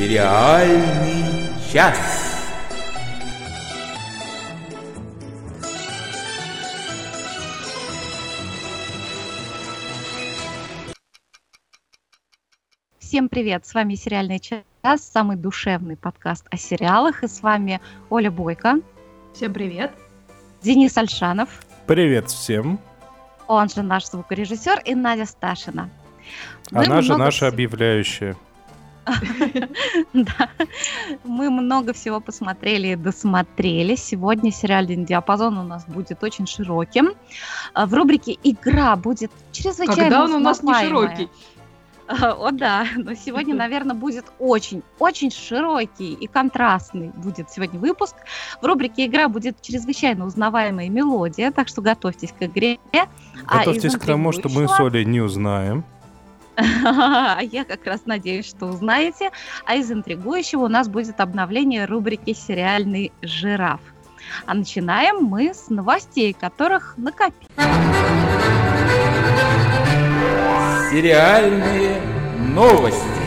[0.00, 1.98] Сериальный час.
[12.98, 13.66] Всем привет!
[13.66, 17.22] С вами «Сериальный час», самый душевный подкаст о сериалах.
[17.22, 18.80] И с вами Оля Бойко.
[19.34, 19.92] Всем привет!
[20.62, 21.60] Денис Альшанов.
[21.86, 22.80] Привет всем!
[23.46, 25.90] Он же наш звукорежиссер и Надя Сташина.
[26.70, 28.34] Мы Она же наша объявляющая.
[30.12, 30.48] Да,
[31.24, 33.94] мы много всего посмотрели и досмотрели.
[33.94, 37.14] Сегодня сериальный диапазон у нас будет очень широким.
[37.74, 41.28] А, в рубрике «Игра» будет чрезвычайно Когда он у нас не широкий?
[42.22, 48.16] О, да, но сегодня, наверное, будет очень-очень широкий и контрастный будет сегодня выпуск.
[48.60, 52.78] В рубрике «Игра» будет чрезвычайно узнаваемая мелодия, так что готовьтесь к игре.
[53.46, 55.84] А готовьтесь а к тому, что мы с Олей не узнаем.
[56.84, 59.30] А я как раз надеюсь, что узнаете.
[59.64, 63.80] А из интригующего у нас будет обновление рубрики «Сериальный жираф».
[64.46, 67.48] А начинаем мы с новостей, которых накопили.
[70.90, 72.00] Сериальные
[72.54, 73.19] новости.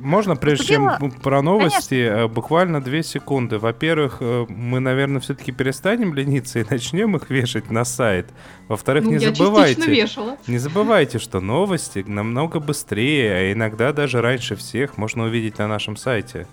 [0.00, 2.24] Можно, прежде чем про новости, Конечно.
[2.24, 3.58] Э, буквально две секунды.
[3.58, 8.26] Во-первых, э, мы, наверное, все-таки перестанем лениться и начнем их вешать на сайт.
[8.66, 10.08] Во-вторых, ну, не забывайте,
[10.46, 15.96] не забывайте, что новости намного быстрее, а иногда даже раньше всех можно увидеть на нашем
[15.96, 16.46] сайте.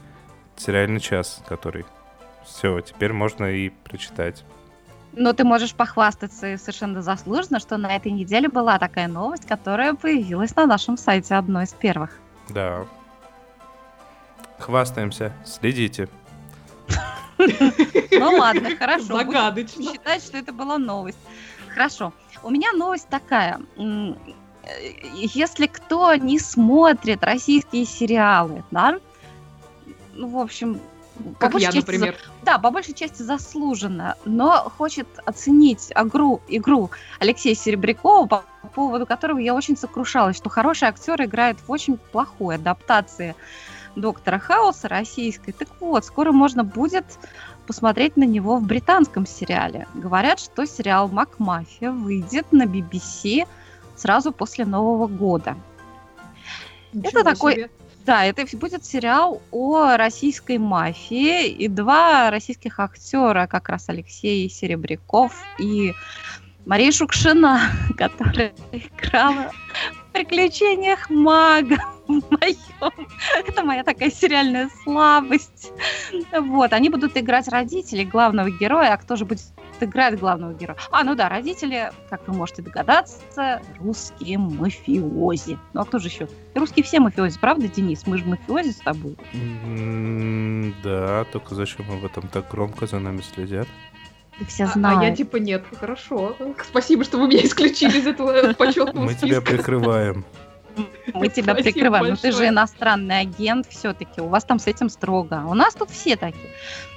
[0.58, 1.86] Сериальный час, который.
[2.45, 4.44] Все, теперь можно и прочитать.
[5.14, 9.94] Но ты можешь похвастаться и совершенно заслуженно, что на этой неделе была такая новость, которая
[9.94, 12.20] появилась на нашем сайте одной из первых.
[12.50, 12.86] Да,
[14.59, 15.33] Хвастаемся.
[15.45, 16.09] Следите.
[18.11, 19.17] Ну ладно, хорошо.
[19.17, 19.83] Загадочно.
[19.83, 21.19] считать, что это была новость.
[21.69, 22.11] Хорошо.
[22.41, 23.61] У меня новость такая.
[25.14, 28.99] Если кто не смотрит российские сериалы, да,
[30.15, 30.82] ну, в общем,
[31.39, 32.15] как по я, части, например.
[32.43, 36.89] Да, по большей части заслуженно, но хочет оценить игру, игру
[37.20, 42.55] Алексея Серебрякова, по поводу которого я очень сокрушалась, что хороший актер играет в очень плохой
[42.55, 43.36] адаптации
[43.99, 45.52] доктора Хауса российской.
[45.52, 47.05] Так вот, скоро можно будет
[47.65, 49.87] посмотреть на него в британском сериале.
[49.93, 53.47] Говорят, что сериал «Макмафия» выйдет на BBC
[53.95, 55.55] сразу после Нового года.
[56.93, 57.53] Ничего это такой...
[57.53, 57.69] Себе.
[58.05, 61.49] Да, это будет сериал о российской мафии.
[61.49, 65.93] И два российских актера, как раз Алексей Серебряков и
[66.65, 67.59] Мария Шукшина,
[67.97, 69.52] которая играла
[69.91, 71.77] в приключениях мага
[72.32, 73.08] моем.
[73.45, 75.72] Это моя такая сериальная слабость.
[76.32, 79.42] Вот, они будут играть родителей главного героя, а кто же будет
[79.80, 80.78] играть главного героя?
[80.92, 85.58] А, ну да, родители, как вы можете догадаться, русские мафиози.
[85.73, 86.28] Ну а кто же еще?
[86.56, 88.06] Русские все мафиози, правда, Денис?
[88.08, 89.18] Мы же мафиози с тобой.
[90.84, 93.68] да, только зачем об этом так громко за нами следят?
[94.45, 95.00] все знают.
[95.00, 96.36] А, а я типа нет, хорошо.
[96.64, 100.26] Спасибо, что вы меня исключили из этого почетного Мы тебя прикрываем.
[101.14, 102.10] Мы тебя прикрываем.
[102.10, 104.21] Ну ты же иностранный агент все-таки.
[104.21, 105.43] У вас там с этим строго.
[105.48, 106.49] У нас тут все такие.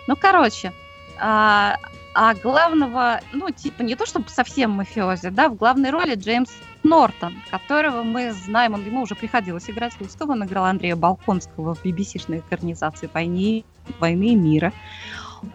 [0.06, 0.72] Ну, короче,
[1.18, 1.76] а,
[2.14, 6.50] а главного, ну, типа, не то чтобы совсем мафиози, да, в главной роли Джеймс
[6.82, 11.84] Нортон, которого мы знаем, он, ему уже приходилось играть русского, он играл Андрея Балконского в
[11.84, 13.64] BBC-шной экранизации «Войны,
[13.98, 14.72] «Войны и мира».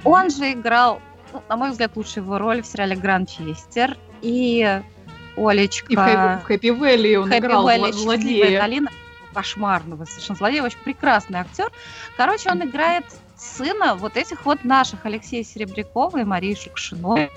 [0.03, 1.01] Он же играл
[1.33, 3.97] ну, на мой взгляд, лучшая его роль в сериале «Гранчестер».
[4.21, 4.81] И
[5.37, 5.91] Олечка...
[5.91, 8.61] И в «Хэппи Вэлли» он Хэппи играл Вэлли, злодея.
[8.61, 8.89] долина
[9.33, 11.69] кошмарного совершенно злодея, очень прекрасный актер.
[12.15, 13.03] Короче, он играет
[13.37, 17.29] сына вот этих вот наших Алексея Серебрякова и Марии Шукшиной.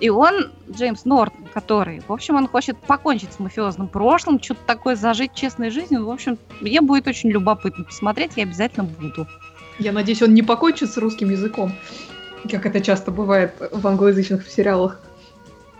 [0.00, 4.96] И он, Джеймс Нортон, который, в общем, он хочет покончить с мафиозным прошлым, что-то такое
[4.96, 6.06] зажить честной жизнью.
[6.06, 9.26] В общем, мне будет очень любопытно посмотреть, я обязательно буду.
[9.78, 11.72] Я надеюсь, он не покончит с русским языком
[12.50, 15.00] как это часто бывает в англоязычных сериалах.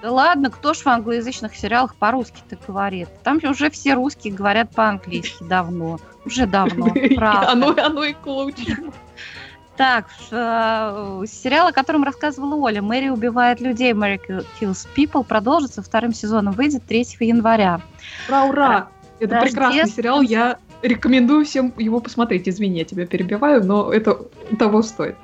[0.05, 3.09] Да ладно, кто ж в англоязычных сериалах по-русски-то говорит?
[3.23, 5.99] Там уже все русские говорят по-английски давно.
[6.27, 7.53] Уже давно, правда.
[7.53, 8.93] Оно, оно и к лучшему.
[9.79, 14.21] Так, э, сериал, о котором рассказывала Оля, «Мэри убивает людей», «Мэри
[14.61, 17.81] kills people» продолжится вторым сезоном, выйдет 3 января.
[18.29, 18.89] Ура, ура!
[19.21, 22.47] Это прекрасный сериал, я рекомендую всем его посмотреть.
[22.47, 24.19] Извини, я тебя перебиваю, но это
[24.59, 25.17] того стоит.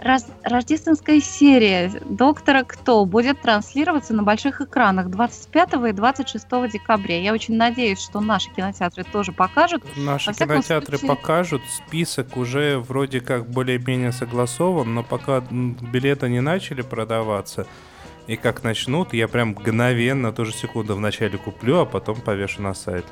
[0.00, 7.20] Раз, рождественская серия «Доктора Кто» будет транслироваться на больших экранах 25 и 26 декабря.
[7.20, 9.82] Я очень надеюсь, что наши кинотеатры тоже покажут.
[9.96, 11.16] Наши кинотеатры случае...
[11.16, 11.62] покажут.
[11.68, 17.66] Список уже вроде как более-менее согласован, но пока билеты не начали продаваться,
[18.28, 22.74] и как начнут, я прям мгновенно, ту же секунду вначале куплю, а потом повешу на
[22.74, 23.04] сайт.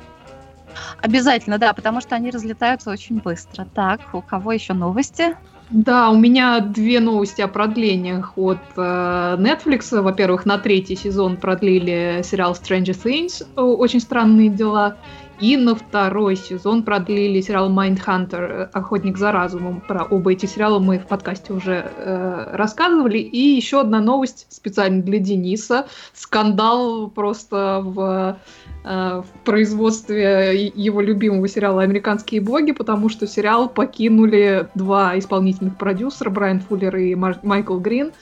[1.01, 3.65] Обязательно, да, потому что они разлетаются очень быстро.
[3.65, 5.35] Так, у кого еще новости?
[5.69, 10.01] Да, у меня две новости о продлениях от э, Netflix.
[10.01, 14.95] Во-первых, на третий сезон продлили сериал Stranger Things, очень странные дела.
[15.41, 19.81] И на второй сезон продлили сериал Mindhunter, Охотник за разумом.
[19.81, 23.19] Про оба эти сериала мы в подкасте уже э, рассказывали.
[23.19, 25.87] И еще одна новость специально для Дениса.
[26.13, 34.69] Скандал просто в Э, в производстве его любимого сериала «Американские боги», потому что сериал покинули
[34.75, 38.13] два исполнительных продюсера, Брайан Фуллер и Майкл Грин.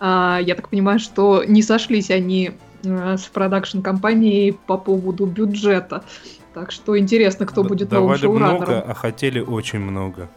[0.00, 2.52] А, я так понимаю, что не сошлись они
[2.84, 6.04] э, с продакшн-компанией по поводу бюджета.
[6.54, 8.64] Так что интересно, кто будет Давали новым шоураннером.
[8.64, 10.28] много, а хотели очень много.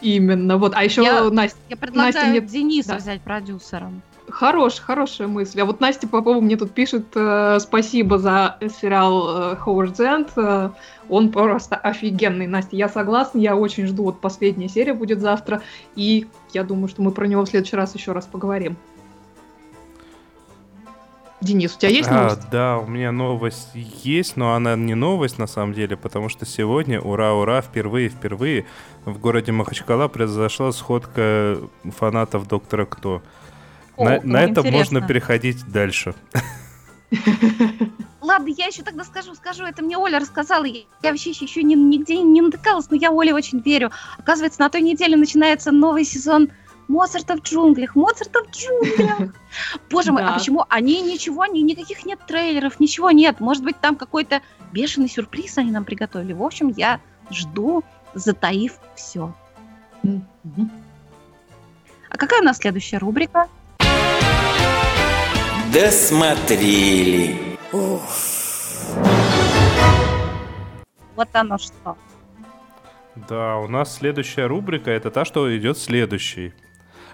[0.00, 0.72] Именно, вот.
[0.74, 1.58] А еще я, Настя...
[1.68, 2.40] Я предлагаю Настя мне...
[2.40, 2.96] Дениса да.
[2.96, 4.02] взять продюсером.
[4.32, 5.60] Хорош, хорошая мысль.
[5.60, 10.30] А вот Настя Попова мне тут пишет э, спасибо за сериал э, Howard.
[10.36, 10.70] Э,
[11.10, 12.46] он просто офигенный.
[12.46, 14.04] Настя, я согласна, я очень жду.
[14.04, 15.60] Вот последняя серия будет завтра.
[15.96, 18.78] И я думаю, что мы про него в следующий раз еще раз поговорим.
[21.42, 22.40] Денис, у тебя есть новость?
[22.48, 26.46] А, да, у меня новость есть, но она не новость на самом деле, потому что
[26.46, 28.64] сегодня, ура-ура, впервые-впервые
[29.04, 33.22] в городе Махачкала произошла сходка фанатов Доктора Кто.
[33.96, 36.14] О, на, на это можно переходить дальше.
[38.20, 42.16] Ладно, я еще тогда скажу, скажу, это мне Оля рассказала, я, вообще еще ни, нигде
[42.18, 43.90] не натыкалась, но я Оле очень верю.
[44.16, 46.50] Оказывается, на той неделе начинается новый сезон
[46.88, 49.34] Моцарта в джунглях, Моцарта в джунглях.
[49.90, 53.40] Боже мой, а почему они ничего, ни, никаких нет трейлеров, ничего нет.
[53.40, 54.40] Может быть, там какой-то
[54.72, 56.32] бешеный сюрприз они нам приготовили.
[56.32, 57.00] В общем, я
[57.30, 57.84] жду,
[58.14, 59.34] затаив все.
[60.04, 63.48] А какая у нас следующая рубрика?
[65.72, 67.56] Досмотрели.
[71.16, 71.96] Вот оно что.
[73.16, 76.52] Да, у нас следующая рубрика это та, что идет следующий.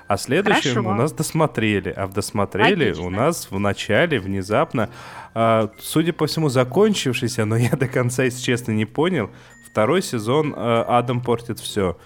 [0.08, 0.88] А следующим Хорошо.
[0.88, 1.90] у нас досмотрели.
[1.90, 3.06] А в досмотрели Отлично.
[3.06, 4.90] у нас в начале внезапно,
[5.34, 9.30] а, судя по всему, закончившийся, но я до конца, если честно, не понял,
[9.70, 11.96] второй сезон а, Адам портит все.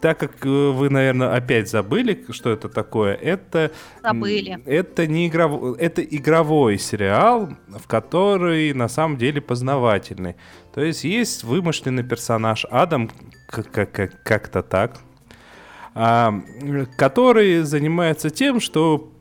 [0.00, 3.70] Так как э, вы, наверное, опять забыли, что это такое, это...
[4.02, 4.58] Забыли.
[4.66, 5.76] Это не игров...
[5.78, 10.36] это игровой сериал, в который на самом деле познавательный.
[10.74, 13.10] То есть есть вымышленный персонаж Адам,
[13.46, 14.98] как-то так,
[15.94, 16.34] а,
[16.96, 19.12] который занимается тем, что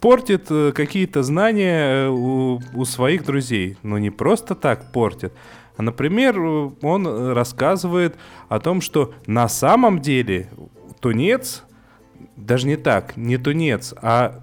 [0.00, 3.76] портит э, какие-то знания э, у, у своих друзей.
[3.82, 5.32] Но не просто так портит,
[5.76, 8.16] а, например, он рассказывает
[8.48, 10.48] о том, что на самом деле
[11.00, 11.64] тунец,
[12.36, 14.42] даже не так, не тунец, а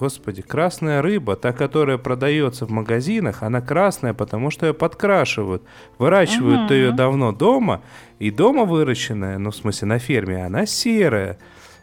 [0.00, 5.62] Господи, красная рыба, та, которая продается в магазинах, она красная, потому что ее подкрашивают.
[5.98, 6.74] Выращивают uh-huh.
[6.74, 7.82] ее давно дома,
[8.18, 11.36] и дома выращенная, ну, в смысле, на ферме, она серая.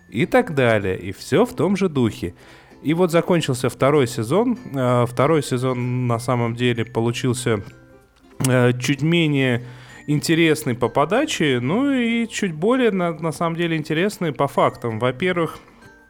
[0.10, 0.98] И так далее.
[0.98, 2.34] И все в том же духе.
[2.82, 4.58] И вот закончился второй сезон.
[4.74, 7.87] А, второй сезон на самом деле получился Э,
[8.80, 9.64] чуть менее
[10.08, 15.00] интересный по подаче, ну и чуть более, на, на самом деле, интересный по фактам.
[15.00, 15.60] Во-первых...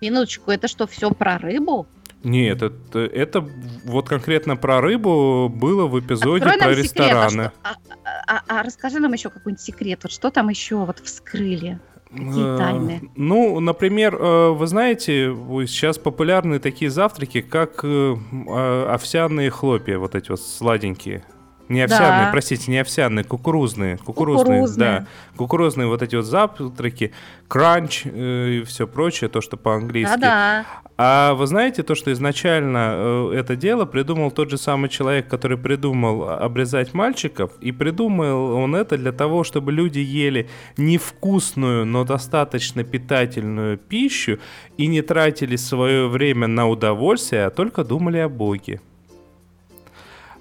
[0.02, 1.88] Минуточку, это что, все про рыбу?
[2.24, 3.48] Нет, это, это
[3.86, 7.30] вот конкретно про рыбу было в эпизоде Открой про рестораны.
[7.30, 7.82] Секрет, а, что,
[8.28, 10.00] а, а, а расскажи нам еще какой-нибудь секрет.
[10.04, 11.80] Вот что там еще вот вскрыли?
[12.10, 13.02] Какие э, тайны?
[13.16, 15.36] Ну, например, э, вы знаете,
[15.68, 21.24] сейчас популярны такие завтраки, как овсяные хлопья, вот эти вот сладенькие.
[21.70, 22.30] Не овсяные, да.
[22.32, 23.98] простите, не овсяные, кукурузные.
[23.98, 25.00] Кукурузные, кукурузные.
[25.00, 25.08] да.
[25.36, 27.12] Кукурузные вот эти вот завтраки,
[27.48, 30.14] кранч э, и все прочее, то, что по-английски.
[30.18, 30.66] Да-да.
[31.00, 35.58] А вы знаете то, что изначально э, это дело придумал тот же самый человек, который
[35.58, 42.84] придумал обрезать мальчиков, и придумал он это для того, чтобы люди ели невкусную, но достаточно
[42.84, 44.40] питательную пищу
[44.78, 48.82] и не тратили свое время на удовольствие, а только думали о Боге.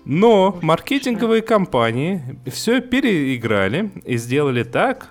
[0.07, 5.09] Но маркетинговые компании все переиграли и сделали так,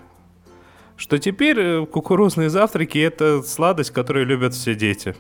[0.95, 5.13] что теперь э, кукурузные завтраки это сладость, которую любят все дети.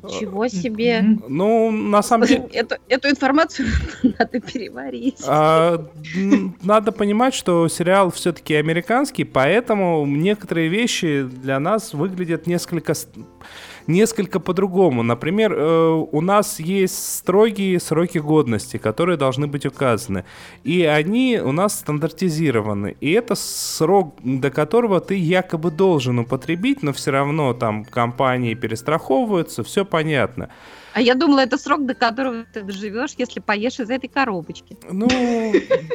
[0.00, 1.02] Ничего себе.
[1.26, 2.48] Ну, на самом деле...
[2.52, 3.66] Эту, эту информацию
[4.02, 5.22] надо переварить.
[5.26, 5.84] А,
[6.62, 12.94] надо понимать, что сериал все-таки американский, поэтому некоторые вещи для нас выглядят несколько
[13.86, 15.02] несколько по-другому.
[15.02, 20.24] Например, э, у нас есть строгие сроки годности, которые должны быть указаны.
[20.64, 22.96] И они у нас стандартизированы.
[23.00, 29.62] И это срок, до которого ты якобы должен употребить, но все равно там компании перестраховываются,
[29.62, 30.48] все понятно.
[30.92, 34.78] А я думала, это срок, до которого ты доживешь, если поешь из этой коробочки.
[34.90, 35.06] Ну,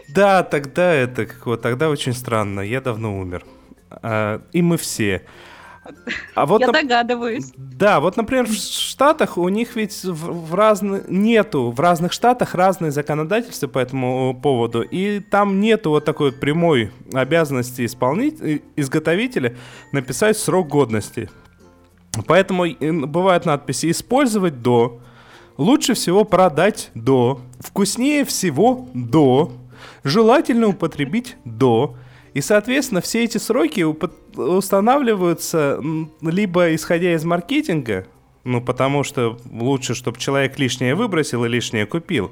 [0.09, 2.61] да, тогда это вот тогда очень странно.
[2.61, 3.43] Я давно умер.
[3.89, 5.23] А, и мы все.
[6.35, 7.51] А вот, Я догадываюсь.
[7.57, 12.53] Да, вот, например, в Штатах у них ведь в, в разных нету, в разных штатах
[12.53, 19.55] разные законодательства по этому поводу, и там нету вот такой вот прямой обязанности исполнить, изготовителя
[19.91, 21.29] написать срок годности.
[22.27, 22.65] Поэтому
[23.07, 24.99] бывают надписи «использовать до»,
[25.57, 29.51] «лучше всего продать до», «вкуснее всего до»,
[30.03, 31.95] «желательно употребить до»,
[32.33, 35.81] и, соответственно, все эти сроки устанавливаются
[36.21, 38.07] либо исходя из маркетинга,
[38.43, 42.31] ну, потому что лучше, чтобы человек лишнее выбросил и лишнее купил,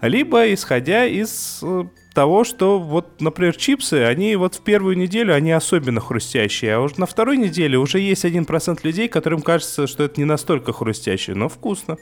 [0.00, 5.52] либо исходя из э, того, что вот, например, чипсы, они вот в первую неделю, они
[5.52, 10.04] особенно хрустящие, а уже на второй неделе уже есть один процент людей, которым кажется, что
[10.04, 11.96] это не настолько хрустящее, но вкусно.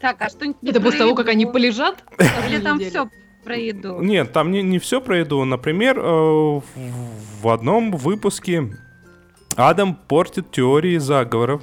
[0.00, 2.04] Так, а что Это после того, как они полежат?
[2.48, 3.08] Или там все
[3.44, 4.00] про еду.
[4.00, 5.44] Нет, там не, не все про еду.
[5.44, 8.70] Например, э, в одном выпуске
[9.56, 11.62] Адам портит теории заговоров.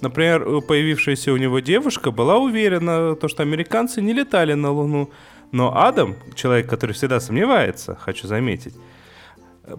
[0.00, 5.10] Например, появившаяся у него девушка была уверена, то, что американцы не летали на Луну.
[5.52, 8.74] Но Адам, человек, который всегда сомневается, хочу заметить,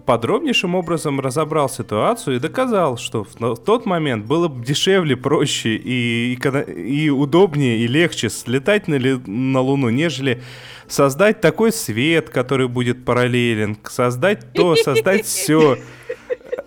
[0.06, 7.10] подробнейшим образом разобрал ситуацию и доказал, что в тот момент было дешевле, проще и, и
[7.10, 10.42] удобнее и легче слетать на, на Луну, нежели
[10.88, 15.78] создать такой свет, который будет параллелен, создать то, создать все.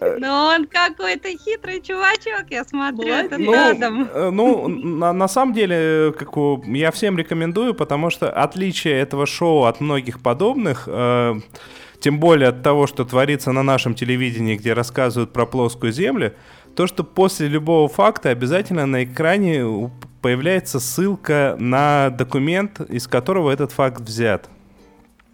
[0.01, 4.09] Ну, он какой-то хитрый чувачок, я смотрю, это ну, рядом.
[4.13, 9.25] Э, ну, на, на самом деле, как у, я всем рекомендую, потому что отличие этого
[9.25, 11.35] шоу от многих подобных, э,
[12.05, 16.35] тем более от того, что творится на нашем телевидении, где рассказывают про плоскую землю,
[16.75, 19.89] то, что после любого факта обязательно на экране
[20.21, 24.47] появляется ссылка на документ, из которого этот факт взят.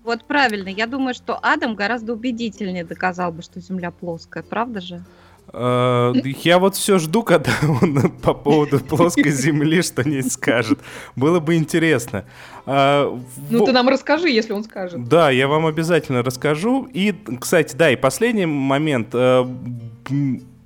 [0.05, 0.69] Вот правильно.
[0.69, 5.03] Я думаю, что Адам гораздо убедительнее доказал бы, что Земля плоская, правда же?
[5.53, 10.79] Э, я вот все жду, когда он по поводу плоской земли что-нибудь скажет.
[11.15, 12.25] Было бы интересно.
[12.65, 15.07] А, ну, ты нам расскажи, если он скажет.
[15.07, 16.87] Да, я вам обязательно расскажу.
[16.93, 19.09] И, кстати, да, и последний момент.
[19.13, 19.45] Э,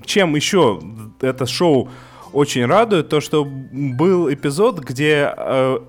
[0.06, 0.80] чем еще
[1.22, 1.90] это шоу
[2.32, 5.80] очень радует, то, что был эпизод, где э,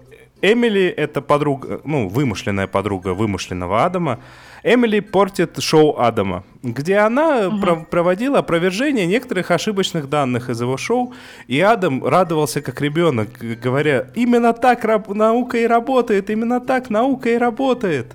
[0.52, 4.20] Эмили, это подруга, ну, вымышленная подруга вымышленного Адама,
[4.62, 7.60] Эмили портит шоу Адама, где она угу.
[7.60, 11.14] про- проводила опровержение некоторых ошибочных данных из его шоу,
[11.46, 13.28] и Адам радовался как ребенок,
[13.62, 18.14] говоря, именно так наука и работает, именно так наука и работает.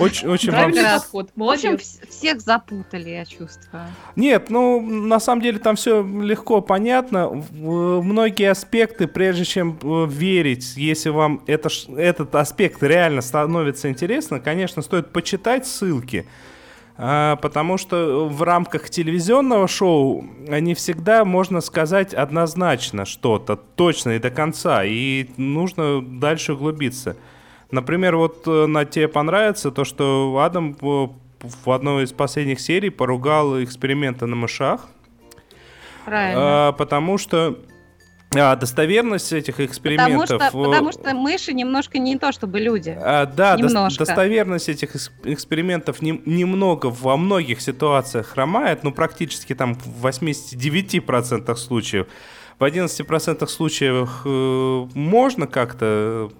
[0.00, 0.72] Очень, очень вам...
[0.72, 1.30] подход.
[1.36, 1.78] В общем,
[2.08, 3.84] всех запутали, я чувствую.
[4.16, 7.44] Нет, ну, на самом деле там все легко понятно.
[7.52, 14.82] Многие аспекты, прежде чем э, верить, если вам это, этот аспект реально становится интересно, конечно,
[14.82, 16.26] стоит почитать ссылки.
[17.02, 24.18] А, потому что в рамках телевизионного шоу не всегда можно сказать однозначно что-то, точно и
[24.18, 27.16] до конца, и нужно дальше углубиться.
[27.70, 33.62] Например, вот э, на тебе понравится то, что Адам в одной из последних серий поругал
[33.62, 34.88] эксперименты на мышах.
[36.04, 36.68] Правильно.
[36.68, 37.58] А, потому что
[38.34, 40.38] а, достоверность этих экспериментов...
[40.38, 42.96] Потому что, потому что мыши немножко не то, чтобы люди.
[42.96, 44.04] А, да, немножко.
[44.04, 52.06] достоверность этих экспериментов не, немного во многих ситуациях хромает, ну практически там в 89% случаев.
[52.58, 56.30] В 11% случаев э, можно как-то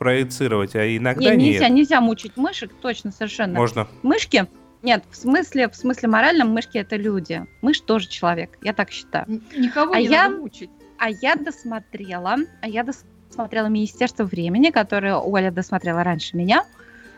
[0.00, 1.38] проецировать, а иногда нет.
[1.38, 1.76] Нельзя, нет.
[1.76, 3.58] нельзя мучить мышек, точно, совершенно.
[3.58, 3.86] Можно.
[4.02, 4.46] Мышки,
[4.82, 7.44] нет, в смысле, в смысле моральном мышки это люди.
[7.60, 9.26] Мышь тоже человек, я так считаю.
[9.54, 10.70] Никого а не я, надо мучить.
[10.98, 16.64] А я досмотрела, а я досмотрела Министерство времени, которое Оля досмотрела раньше меня.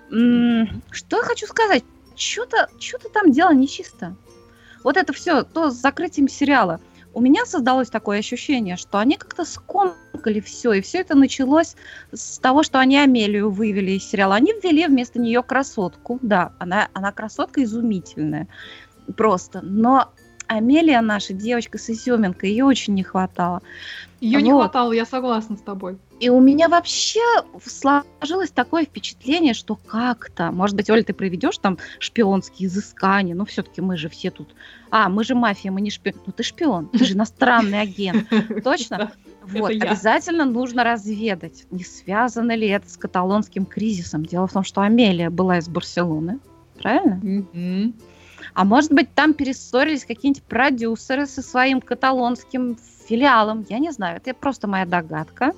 [0.08, 1.84] Что я хочу сказать?
[2.16, 4.16] Что-то что там дело нечисто.
[4.82, 6.80] Вот это все, то с закрытием сериала–
[7.14, 11.76] у меня создалось такое ощущение, что они как-то скомкали все, и все это началось
[12.12, 14.36] с того, что они Амелию вывели из сериала.
[14.36, 16.18] Они ввели вместо нее красотку.
[16.22, 18.48] Да, она, она красотка изумительная.
[19.16, 19.60] Просто.
[19.62, 20.12] Но
[20.46, 23.62] Амелия наша, девочка с изюминкой, ее очень не хватало.
[24.20, 24.44] Ее вот.
[24.44, 25.98] не хватало, я согласна с тобой.
[26.22, 27.18] И у меня вообще
[27.66, 33.80] сложилось такое впечатление, что как-то, может быть, Оля, ты проведешь там шпионские изыскания, но все-таки
[33.80, 34.54] мы же все тут,
[34.92, 36.20] а, мы же мафия, мы не шпион.
[36.24, 38.28] Ну ты шпион, ты же иностранный агент,
[38.64, 39.10] точно?
[39.42, 44.24] Вот, обязательно нужно разведать, не связано ли это с каталонским кризисом.
[44.24, 46.38] Дело в том, что Амелия была из Барселоны,
[46.80, 47.92] правильно?
[48.54, 52.76] А может быть, там перессорились какие-нибудь продюсеры со своим каталонским
[53.12, 53.66] филиалом.
[53.68, 55.52] Я не знаю, это просто моя догадка.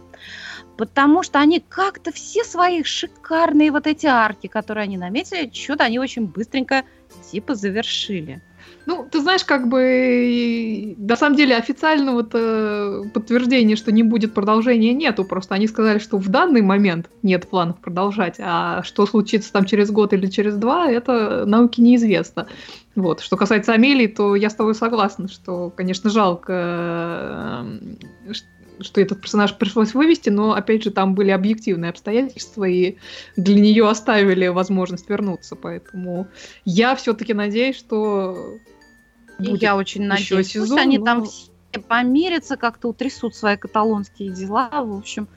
[0.77, 6.01] Потому что они как-то все свои шикарные вот эти арки, которые они наметили, что-то они
[6.01, 6.83] очень быстренько
[7.31, 8.43] типа завершили.
[8.87, 15.25] Ну, ты знаешь, как бы на самом деле официального подтверждения, что не будет продолжения, нету.
[15.25, 19.91] Просто они сказали, что в данный момент нет планов продолжать, а что случится там через
[19.91, 22.47] год или через два, это науке неизвестно.
[22.95, 23.21] Вот.
[23.21, 27.67] Что касается Амелии, то я с тобой согласна, что, конечно, жалко,
[28.81, 32.97] что этот персонаж пришлось вывести, но, опять же, там были объективные обстоятельства, и
[33.37, 35.57] для нее оставили возможность вернуться.
[35.57, 36.29] Поэтому
[36.65, 38.59] я все-таки надеюсь, что
[39.39, 41.05] будет я очень надеюсь, сезон, пусть они но...
[41.05, 41.51] там все
[41.89, 44.71] помирятся, как-то утрясут свои каталонские дела.
[44.73, 45.29] В общем,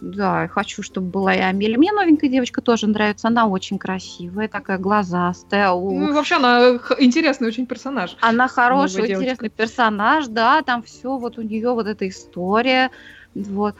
[0.00, 1.78] да, хочу, чтобы была и Амелия.
[1.78, 3.28] Мне новенькая девочка тоже нравится.
[3.28, 5.70] Она очень красивая, такая глазастая.
[5.70, 8.16] Ну, вообще, она интересный очень персонаж.
[8.20, 12.90] Она хороший, интересный персонаж, да, там все, вот у нее вот эта история.
[13.34, 13.74] Вот.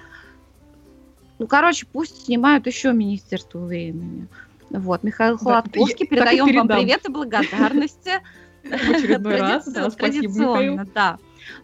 [1.38, 4.26] Ну, короче, пусть снимают еще Министерство времени.
[4.70, 8.23] Вот, Михаил Холодковский, да, передаем вам привет и благодарности.
[8.70, 10.80] В очередной раз, да, спасибо, Михаил.
[10.94, 11.18] Да.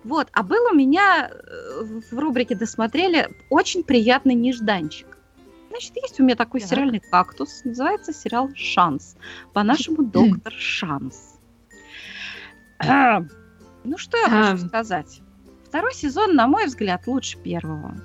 [0.05, 5.19] Вот, а был у меня э, в рубрике «Досмотрели» очень приятный нежданчик.
[5.71, 6.71] Значит, есть у меня такой так.
[6.71, 9.17] сериальный кактус, называется сериал «Шанс».
[9.53, 11.39] По-нашему «Доктор Шанс».
[12.79, 13.23] А,
[13.85, 14.29] ну, что я а.
[14.29, 15.21] хочу сказать?
[15.65, 17.97] Второй сезон, на мой взгляд, лучше первого.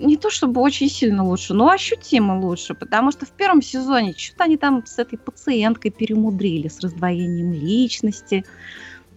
[0.00, 4.44] Не то чтобы очень сильно лучше, но ощутимо лучше, потому что в первом сезоне что-то
[4.44, 8.44] они там с этой пациенткой перемудрили, с раздвоением личности,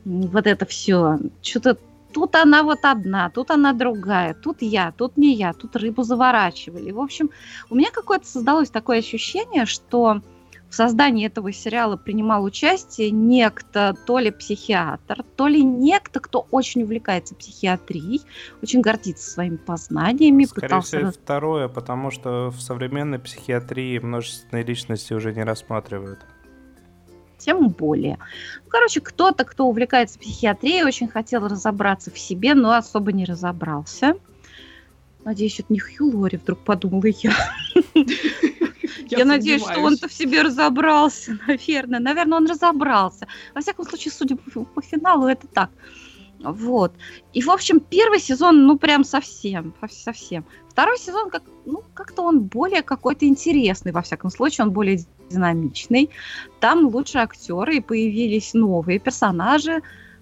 [0.05, 1.19] вот это все.
[1.41, 1.77] Что-то
[2.11, 6.91] тут она вот одна, тут она другая, тут я, тут не я, тут рыбу заворачивали.
[6.91, 7.29] В общем,
[7.69, 10.21] у меня какое-то создалось такое ощущение, что
[10.71, 16.83] в создании этого сериала принимал участие некто, то ли психиатр, то ли некто, кто очень
[16.83, 18.21] увлекается психиатрией,
[18.63, 20.45] очень гордится своими познаниями.
[20.45, 20.97] Скорее пытался...
[20.97, 26.19] всего, второе, потому что в современной психиатрии множественные личности уже не рассматривают
[27.37, 28.19] тем более.
[28.63, 34.13] Ну, короче, кто-то, кто увлекается психиатрией, очень хотел разобраться в себе, но особо не разобрался.
[35.25, 37.33] Надеюсь, это не Хью Лори, вдруг подумала я.
[39.19, 41.99] Я надеюсь, что он-то в себе разобрался, наверное.
[41.99, 43.27] Наверное, он разобрался.
[43.53, 45.69] Во всяком случае, судя по финалу, это так.
[46.43, 46.93] Вот.
[47.33, 50.45] И, в общем, первый сезон, ну, прям совсем, совсем.
[50.69, 56.09] Второй сезон, как, ну, как-то он более какой-то интересный, во всяком случае, он более динамичный.
[56.59, 59.81] Там лучше актеры, и появились новые персонажи,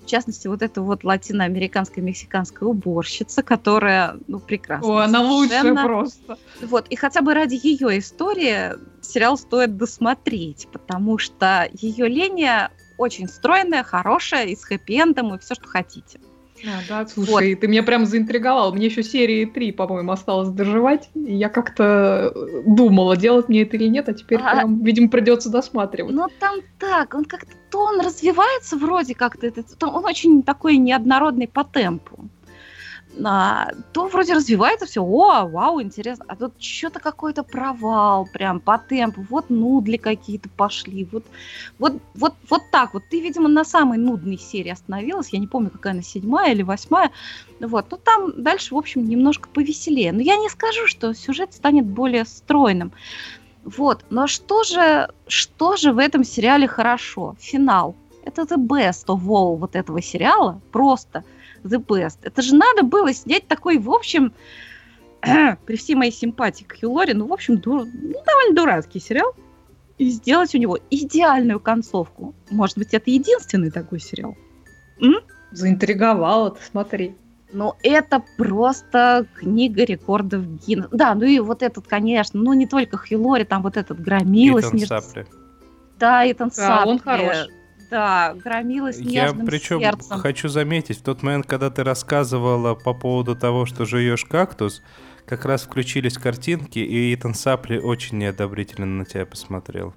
[0.10, 4.88] частности, вот эта вот латиноамериканская мексиканская уборщица, которая, ну, прекрасна.
[4.88, 6.38] О, она лучшая просто.
[6.62, 13.28] Вот, и хотя бы ради ее истории сериал стоит досмотреть, потому что ее линия очень
[13.28, 16.20] стройная, хорошая, и с хэппи-эндом, и все, что хотите.
[16.66, 17.62] А, да, слушай, вот.
[17.62, 18.74] ты меня прям заинтриговал.
[18.74, 21.10] Мне еще серии 3, по-моему, осталось доживать.
[21.16, 22.34] И я как-то
[22.66, 24.56] думала, делать мне это или нет, а теперь а...
[24.56, 26.14] прям, видимо, придется досматривать.
[26.14, 31.64] Ну там так, он как-то то он развивается вроде как-то, он очень такой неоднородный по
[31.64, 32.28] темпу
[33.26, 38.78] а, то вроде развивается все, о, вау, интересно, а тут что-то какой-то провал прям по
[38.78, 41.26] темпу, вот нудли какие-то пошли, вот,
[41.78, 43.04] вот, вот, вот так вот.
[43.10, 47.12] Ты, видимо, на самой нудной серии остановилась, я не помню, какая она, седьмая или восьмая,
[47.60, 50.12] вот, ну там дальше, в общем, немножко повеселее.
[50.12, 52.92] Но я не скажу, что сюжет станет более стройным.
[53.64, 57.36] Вот, но что же, что же в этом сериале хорошо?
[57.40, 57.96] Финал.
[58.24, 61.24] Это the best of all вот этого сериала, просто–
[61.64, 62.20] the best.
[62.24, 64.34] Это же надо было снять такой, в общем,
[65.22, 69.34] при всей моей симпатии к Хью Лори, ну, в общем, ду- ну, довольно дурацкий сериал,
[69.98, 72.34] и сделать у него идеальную концовку.
[72.50, 74.38] Может быть, это единственный такой сериал.
[75.02, 75.16] М?
[75.52, 77.16] Заинтриговала ты, смотри.
[77.52, 80.90] Ну, это просто книга рекордов Гиннесса.
[80.92, 84.60] Да, ну и вот этот, конечно, ну не только Хью Лори, там вот этот громила.
[84.60, 85.26] Итан Сапли.
[85.98, 86.90] Да, Итан да, Сапли.
[86.90, 87.48] он хорош
[87.90, 90.20] да, громила с Я причем сердцем.
[90.20, 94.82] хочу заметить, в тот момент, когда ты рассказывала по поводу того, что жуешь кактус,
[95.26, 99.94] как раз включились картинки, и Итан Сапли очень неодобрительно на тебя посмотрел.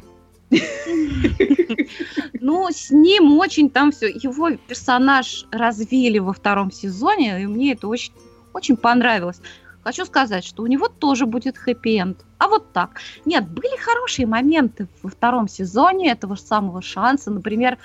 [2.40, 4.09] Ну, с ним очень там все.
[4.09, 8.12] Его персонаж развили во втором сезоне, и мне это очень,
[8.52, 9.40] очень понравилось.
[9.84, 12.24] Хочу сказать, что у него тоже будет хэппи-энд.
[12.38, 13.00] А вот так.
[13.24, 17.30] Нет, были хорошие моменты во втором сезоне этого же самого шанса.
[17.30, 17.78] Например,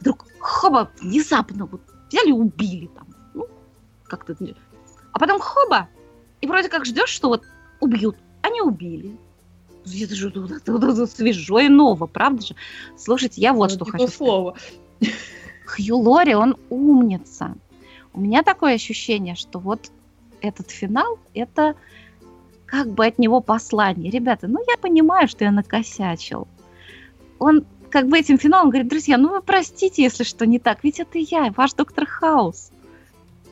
[0.00, 3.06] вдруг хоба, внезапно вот взяли и убили там.
[3.34, 3.46] Ну,
[4.04, 4.36] как-то.
[5.12, 5.88] А потом хоба,
[6.40, 7.44] и вроде как ждешь, что вот
[7.80, 8.16] убьют.
[8.42, 9.16] Они убили.
[9.84, 12.54] Это же свежо и ново, правда же?
[12.96, 14.56] Слушайте, я вот что хочу слово.
[14.56, 15.14] сказать.
[15.66, 17.54] Хью Лори, он умница.
[18.12, 19.90] У меня такое ощущение, что вот
[20.40, 21.74] этот финал, это
[22.66, 24.10] как бы от него послание.
[24.10, 26.46] Ребята, ну я понимаю, что я накосячил.
[27.38, 31.00] Он как бы этим финалом говорит, друзья, ну вы простите, если что не так, ведь
[31.00, 32.70] это я, ваш доктор Хаус.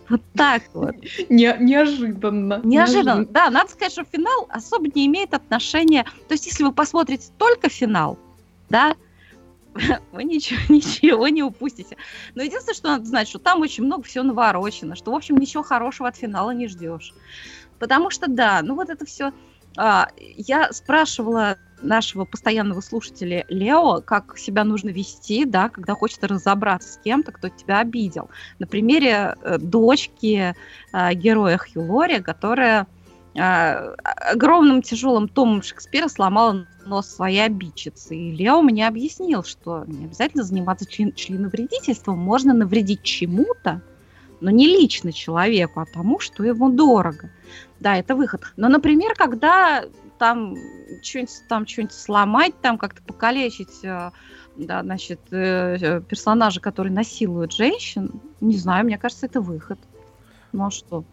[0.09, 0.95] Вот так вот.
[1.29, 2.61] Не, неожиданно.
[2.63, 3.27] Неожиданно.
[3.27, 6.05] Да, надо сказать, что финал особо не имеет отношения.
[6.29, 8.17] То есть, если вы посмотрите только финал,
[8.69, 8.95] да,
[10.13, 11.97] вы ничего, ничего не упустите.
[12.35, 15.63] Но единственное, что надо знать, что там очень много всего наворочено, что, в общем, ничего
[15.63, 17.15] хорошего от финала не ждешь.
[17.79, 19.33] Потому что, да, ну вот это все...
[19.79, 26.95] А, я спрашивала нашего постоянного слушателя Лео, как себя нужно вести, да, когда хочется разобраться
[26.95, 28.31] с кем-то, кто тебя обидел.
[28.59, 30.55] На примере э, дочки
[30.93, 32.87] э, героя Хью Лори, которая
[33.35, 38.17] э, огромным тяжелым томом Шекспира сломала нос своей обидчицы.
[38.17, 43.83] И Лео мне объяснил, что не обязательно заниматься член членовредительством, можно навредить чему-то,
[44.41, 47.31] но не лично человеку, а тому, что ему дорого.
[47.81, 48.43] Да, это выход.
[48.57, 49.85] Но, например, когда
[50.19, 50.57] там
[51.03, 54.11] что-нибудь там что-нибудь сломать, там как-то покалечить, э,
[54.57, 59.79] да, значит, э, э, персонажа, который насилует женщин, не знаю, мне кажется, это выход.
[60.53, 61.05] Ну а что?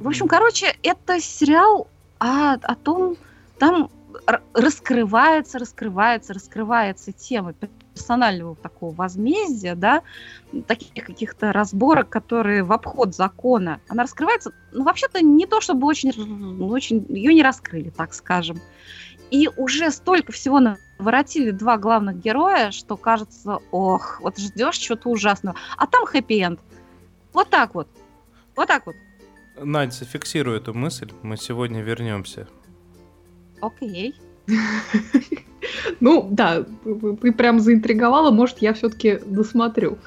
[0.00, 3.16] В общем, короче, это сериал о, о том,
[3.58, 3.90] там
[4.52, 7.54] раскрывается, раскрывается, раскрывается тема
[7.94, 10.02] персонального такого возмездия, да,
[10.66, 16.12] таких каких-то разборок, которые в обход закона, она раскрывается, ну, вообще-то не то, чтобы очень,
[16.16, 18.60] ну, очень, ее не раскрыли, так скажем.
[19.30, 25.56] И уже столько всего наворотили два главных героя, что кажется, ох, вот ждешь чего-то ужасного.
[25.76, 26.60] А там хэппи-энд.
[27.34, 27.88] Вот так вот.
[28.56, 28.96] Вот так вот.
[29.60, 32.48] Надя, зафиксируй эту мысль, мы сегодня вернемся.
[33.60, 34.14] Окей.
[36.00, 36.64] Ну, да,
[37.20, 39.98] ты прям заинтриговала, может, я все-таки досмотрю.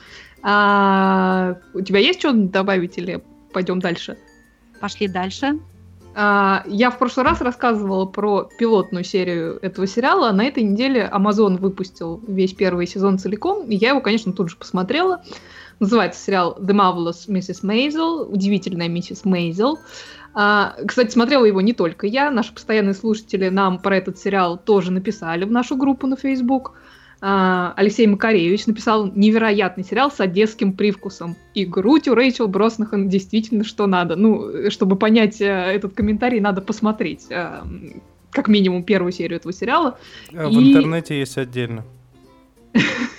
[0.41, 3.21] А, у тебя есть что добавить или
[3.53, 4.17] пойдем дальше?
[4.79, 5.59] Пошли дальше.
[6.15, 10.31] А, я в прошлый раз рассказывала про пилотную серию этого сериала.
[10.31, 14.57] На этой неделе Amazon выпустил весь первый сезон целиком, и я его, конечно, тут же
[14.57, 15.23] посмотрела.
[15.81, 17.63] Называется сериал The Marvelous Mrs.
[17.63, 19.79] Maisel, удивительная миссис Мейзел.
[20.35, 24.91] А, кстати, смотрела его не только я, наши постоянные слушатели нам про этот сериал тоже
[24.91, 26.73] написали в нашу группу на Facebook.
[27.19, 31.35] А, Алексей Макаревич написал невероятный сериал с одесским привкусом.
[31.55, 34.15] И грудь у Рэйчел Броснахан действительно что надо.
[34.15, 37.63] Ну, чтобы понять э, этот комментарий, надо посмотреть э,
[38.29, 39.97] как минимум первую серию этого сериала.
[40.29, 40.35] И...
[40.35, 41.83] В интернете есть отдельно.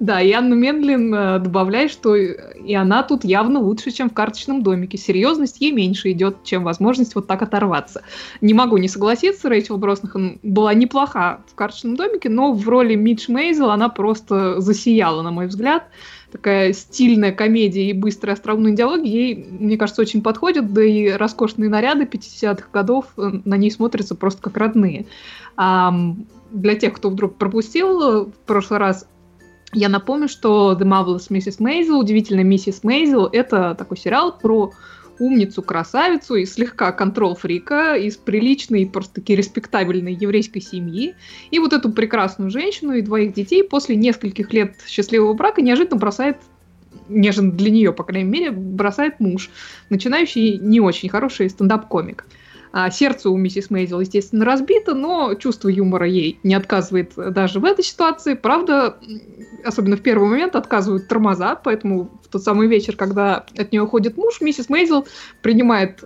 [0.00, 4.62] Да, и Анна Мендлин э, добавляет, что и она тут явно лучше, чем в карточном
[4.62, 4.98] домике.
[4.98, 8.02] Серьезность ей меньше идет, чем возможность вот так оторваться.
[8.40, 13.26] Не могу не согласиться, Рэйчел Броснахан была неплоха в карточном домике, но в роли Мидж
[13.28, 15.84] Мейзел она просто засияла, на мой взгляд.
[16.30, 21.68] Такая стильная комедия и быстрые остроумные диалоги ей, мне кажется, очень подходят, да и роскошные
[21.68, 25.04] наряды 50-х годов э, на ней смотрятся просто как родные.
[25.56, 25.92] А
[26.50, 29.06] для тех, кто вдруг пропустил э, в прошлый раз
[29.72, 31.58] я напомню, что The Marvelous Mrs.
[31.58, 34.72] Maisel, удивительная миссис Мейзел, это такой сериал про
[35.18, 41.14] умницу, красавицу и слегка контрол-фрика из приличной, просто-таки респектабельной еврейской семьи.
[41.50, 46.38] И вот эту прекрасную женщину и двоих детей после нескольких лет счастливого брака неожиданно бросает
[47.08, 49.50] неожиданно для нее, по крайней мере, бросает муж,
[49.90, 52.26] начинающий не очень хороший стендап-комик.
[52.72, 57.64] А, сердце у миссис Мейзел, естественно, разбито, но чувство юмора ей не отказывает даже в
[57.66, 58.32] этой ситуации.
[58.32, 58.96] Правда,
[59.62, 64.16] особенно в первый момент отказывают тормоза, поэтому в тот самый вечер, когда от нее уходит
[64.16, 65.06] муж, миссис Мейзел
[65.42, 66.02] принимает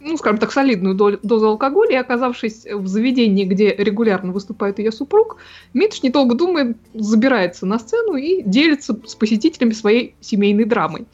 [0.00, 5.36] ну, скажем так, солидную дозу алкоголя, и оказавшись в заведении, где регулярно выступает ее супруг,
[5.74, 11.06] Митш, недолго думает, забирается на сцену и делится с посетителями своей семейной драмой.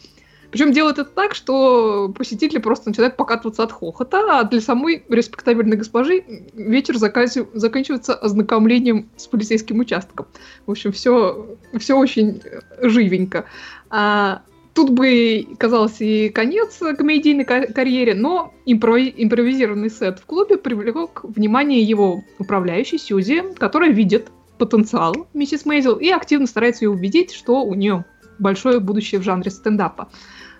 [0.56, 5.76] Причем делает это так, что посетители просто начинают покатываться от хохота, а для самой респектабельной
[5.76, 10.24] госпожи вечер заканчивается ознакомлением с полицейским участком.
[10.64, 12.40] В общем, все, все очень
[12.80, 13.44] живенько.
[13.90, 14.40] А,
[14.72, 22.24] тут бы, казалось, и конец комедийной карьере, но импровизированный сет в клубе привлек внимание его
[22.38, 28.06] управляющей Сьюзи, которая видит потенциал миссис Мейзел и активно старается ее убедить, что у нее
[28.38, 30.08] большое будущее в жанре стендапа.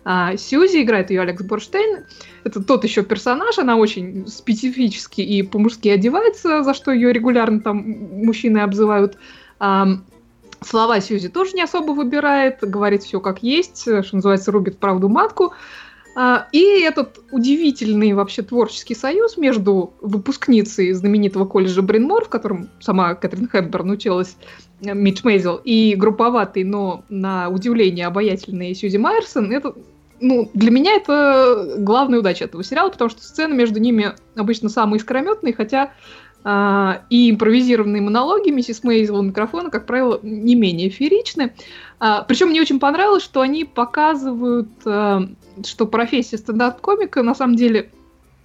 [0.09, 2.05] А, Сьюзи играет ее Алекс Борштейн.
[2.45, 7.79] Это тот еще персонаж, она очень специфически и по-мужски одевается, за что ее регулярно там
[8.25, 9.19] мужчины обзывают.
[9.59, 15.53] Слова Сьюзи тоже не особо выбирает, говорит все как есть, что называется, рубит правду матку.
[16.15, 23.15] А, и этот удивительный вообще творческий союз между выпускницей знаменитого колледжа Бринмор, в котором сама
[23.15, 24.37] Кэтрин Хэбберн училась,
[24.81, 29.75] э, Митч Мейзел, и групповатый, но на удивление обаятельный Сьюзи Майерсон, это
[30.21, 34.99] ну, для меня это главная удача этого сериала, потому что сцены между ними обычно самые
[34.99, 35.93] искрометные, хотя
[36.49, 41.55] а, и импровизированные монологи миссис Мейзел микрофона, как правило, не менее фееричны.
[41.99, 45.23] А, причем мне очень понравилось, что они показывают, а,
[45.65, 47.91] что профессия стендап-комика на самом деле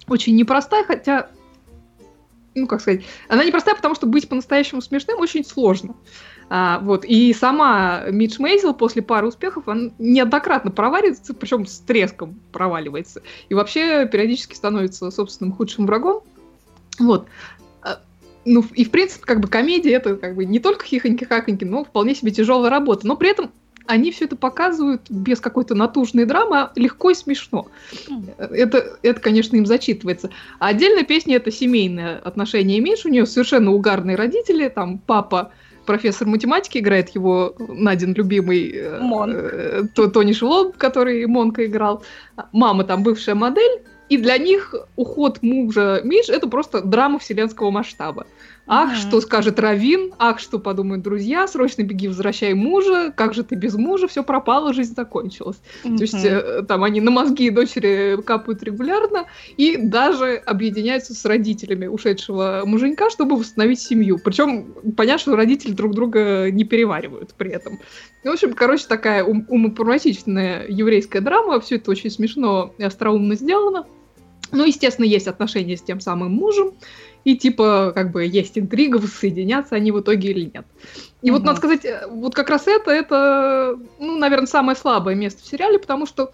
[0.08, 1.30] очень непростая, хотя,
[2.54, 5.94] ну, как сказать, она непростая, потому что быть по-настоящему смешным очень сложно.
[6.54, 7.06] А, вот.
[7.06, 13.22] И сама Мидж Мейзел после пары успехов она неоднократно проваливается, причем с треском проваливается.
[13.48, 16.20] И вообще периодически становится собственным худшим врагом.
[16.98, 17.26] Вот.
[18.44, 22.14] Ну, и в принципе, как бы комедия это как бы не только хихоньки-хахоньки, но вполне
[22.14, 23.06] себе тяжелая работа.
[23.06, 23.50] Но при этом
[23.86, 27.68] они все это показывают без какой-то натужной драмы, а легко и смешно.
[28.36, 30.28] Это, это, конечно, им зачитывается.
[30.58, 33.06] А отдельная песня— это семейное отношение Миш.
[33.06, 34.68] У нее совершенно угарные родители.
[34.68, 35.50] Там папа
[35.86, 42.02] профессор математики играет его Надин любимый э, э, Тони Шелоб, который Монка играл.
[42.52, 48.26] Мама там бывшая модель, и для них уход мужа Миш это просто драма вселенского масштаба.
[48.66, 49.08] Ах, mm-hmm.
[49.08, 53.74] что скажет Равин, ах, что подумают друзья, срочно беги, возвращай мужа, как же ты без
[53.74, 55.60] мужа, все пропало, жизнь закончилась.
[55.82, 55.96] Mm-hmm.
[55.96, 61.88] То есть э, там они на мозги дочери капают регулярно и даже объединяются с родителями
[61.88, 64.18] ушедшего муженька, чтобы восстановить семью.
[64.22, 67.80] Причем понятно, что родители друг друга не переваривают при этом.
[68.22, 73.86] В общем, короче, такая ум- умопроматичная еврейская драма, все это очень смешно и остроумно сделано.
[74.52, 76.74] Ну, естественно, есть отношения с тем самым мужем,
[77.24, 80.66] и типа, как бы, есть интрига, воссоединятся они в итоге или нет.
[81.22, 81.38] И угу.
[81.38, 85.46] вот, надо сказать, э, вот как раз это, это, ну, наверное, самое слабое место в
[85.46, 86.32] сериале, потому что,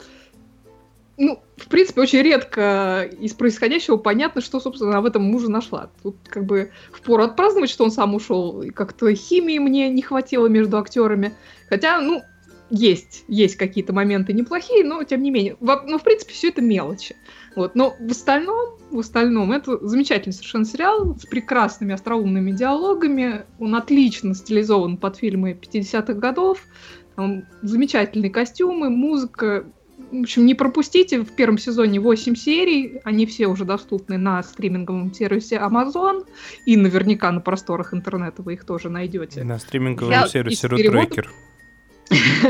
[1.18, 5.90] ну, в принципе, очень редко из происходящего понятно, что, собственно, она в этом мужа нашла.
[6.02, 10.46] Тут, как бы, впору отпраздновать, что он сам ушел, и как-то химии мне не хватило
[10.46, 11.34] между актерами.
[11.68, 12.22] Хотя, ну,
[12.70, 15.56] есть, есть какие-то моменты неплохие, но тем не менее.
[15.60, 17.16] В, ну, в принципе, все это мелочи.
[17.56, 17.74] Вот.
[17.74, 23.44] Но в остальном, в остальном, это замечательный совершенно сериал с прекрасными остроумными диалогами.
[23.58, 26.62] Он отлично стилизован под фильмы 50-х годов.
[27.16, 29.64] Там замечательные костюмы, музыка.
[30.12, 31.22] В общем, не пропустите.
[31.22, 33.00] В первом сезоне 8 серий.
[33.02, 36.26] Они все уже доступны на стриминговом сервисе Amazon.
[36.66, 39.42] И наверняка на просторах интернета вы их тоже найдете.
[39.42, 41.26] На стриминговом Я сервисе Roadtracker.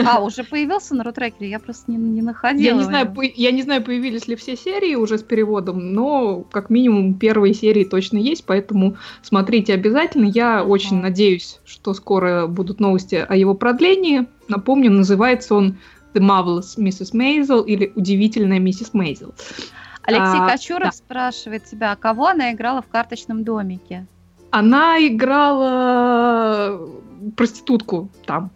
[0.07, 2.65] А, уже появился на рутрекере, я просто не, не находила.
[2.65, 6.43] Я не, знаю, по, я не знаю, появились ли все серии уже с переводом, но
[6.51, 10.27] как минимум первые серии точно есть, поэтому смотрите обязательно.
[10.27, 11.03] Я очень а.
[11.03, 14.27] надеюсь, что скоро будут новости о его продлении.
[14.49, 15.79] Напомню, называется он
[16.15, 17.13] The Marvelous Mrs.
[17.13, 19.35] Maisel или Удивительная миссис Мейзел.
[20.03, 20.93] Алексей а, Кочуров да.
[20.93, 24.07] спрашивает тебя, кого она играла в карточном домике?
[24.51, 26.81] Она играла
[27.37, 28.51] проститутку там.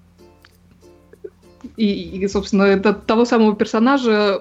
[1.76, 4.38] И, и, собственно, это того самого персонажа,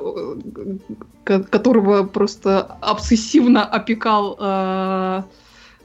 [1.26, 4.38] э, которого просто обсессивно опекал...
[4.40, 5.24] Э,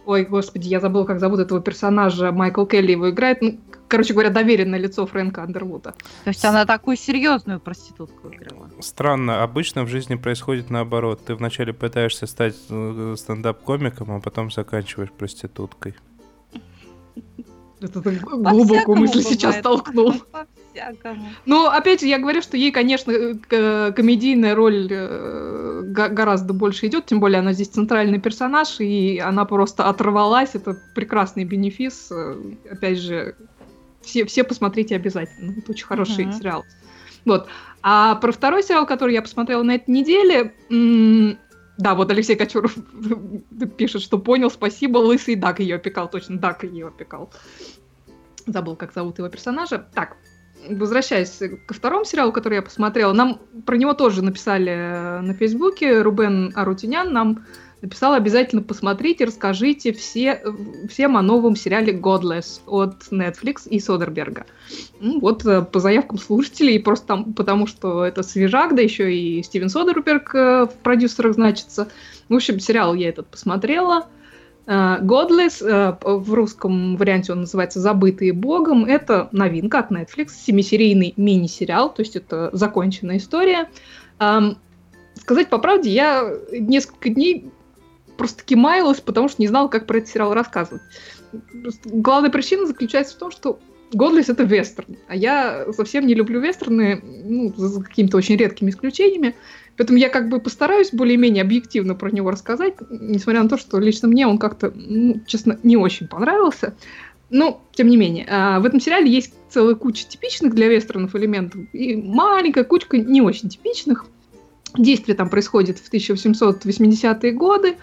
[0.06, 2.32] ой, господи, я забыла, как зовут этого персонажа.
[2.32, 3.42] Майкл Келли его играет.
[3.42, 5.94] Ну, короче говоря, доверенное лицо Фрэнка Андервуда.
[6.24, 8.70] То есть она такую серьезную проститутку играла?
[8.80, 9.42] Странно.
[9.42, 11.24] Обычно в жизни происходит наоборот.
[11.24, 15.94] Ты вначале пытаешься стать э, стендап-комиком, а потом заканчиваешь проституткой.
[17.80, 20.14] Это глубокую мысль сейчас толкнул.
[21.44, 27.06] Ну, опять же, я говорю, что ей, конечно, э, комедийная роль э, гораздо больше идет,
[27.06, 30.50] тем более она здесь центральный персонаж, и она просто оторвалась.
[30.54, 32.08] Это прекрасный бенефис.
[32.10, 32.36] Э,
[32.70, 33.34] опять же,
[34.02, 35.54] все, все посмотрите обязательно.
[35.58, 36.38] Это очень хороший uh-huh.
[36.38, 36.64] сериал.
[37.24, 37.48] Вот.
[37.82, 40.52] А про второй сериал, который я посмотрела на этой неделе,
[41.78, 42.74] да, вот Алексей Кочуров
[43.76, 47.30] пишет, что понял, спасибо, лысый Дак ее опекал, точно, Дак ее опекал.
[48.46, 49.86] Забыл, как зовут его персонажа.
[49.94, 50.16] Так,
[50.70, 56.02] возвращаясь ко второму сериалу, который я посмотрела, нам про него тоже написали э, на Фейсбуке.
[56.02, 57.44] Рубен Арутинян нам
[57.82, 60.42] написал обязательно посмотрите, расскажите все,
[60.88, 64.46] всем о новом сериале Godless от Netflix и Содерберга.
[65.00, 69.42] Ну, вот э, по заявкам слушателей, просто там, потому что это свежак, да еще и
[69.42, 71.88] Стивен Содерберг э, в продюсерах значится.
[72.28, 74.06] В общем, сериал я этот посмотрела.
[74.66, 81.14] Uh, Godless, uh, в русском варианте он называется «Забытые Богом», это новинка от Netflix, семисерийный
[81.16, 83.68] мини-сериал, то есть это законченная история.
[85.14, 87.50] Сказать по правде, я несколько дней
[88.18, 90.82] просто-таки маялась, потому что не знала, как про этот сериал рассказывать.
[91.84, 93.60] Главная причина заключается в том, что
[93.94, 99.36] Godless— это вестерн, а я совсем не люблю вестерны, ну, за какими-то очень редкими исключениями.
[99.76, 104.08] Поэтому я как бы постараюсь более-менее объективно про него рассказать, несмотря на то, что лично
[104.08, 106.74] мне он как-то, ну, честно, не очень понравился.
[107.28, 111.60] Но, тем не менее, а, в этом сериале есть целая куча типичных для вестернов элементов
[111.72, 114.06] и маленькая кучка не очень типичных.
[114.78, 117.76] Действие там происходит в 1880-е годы.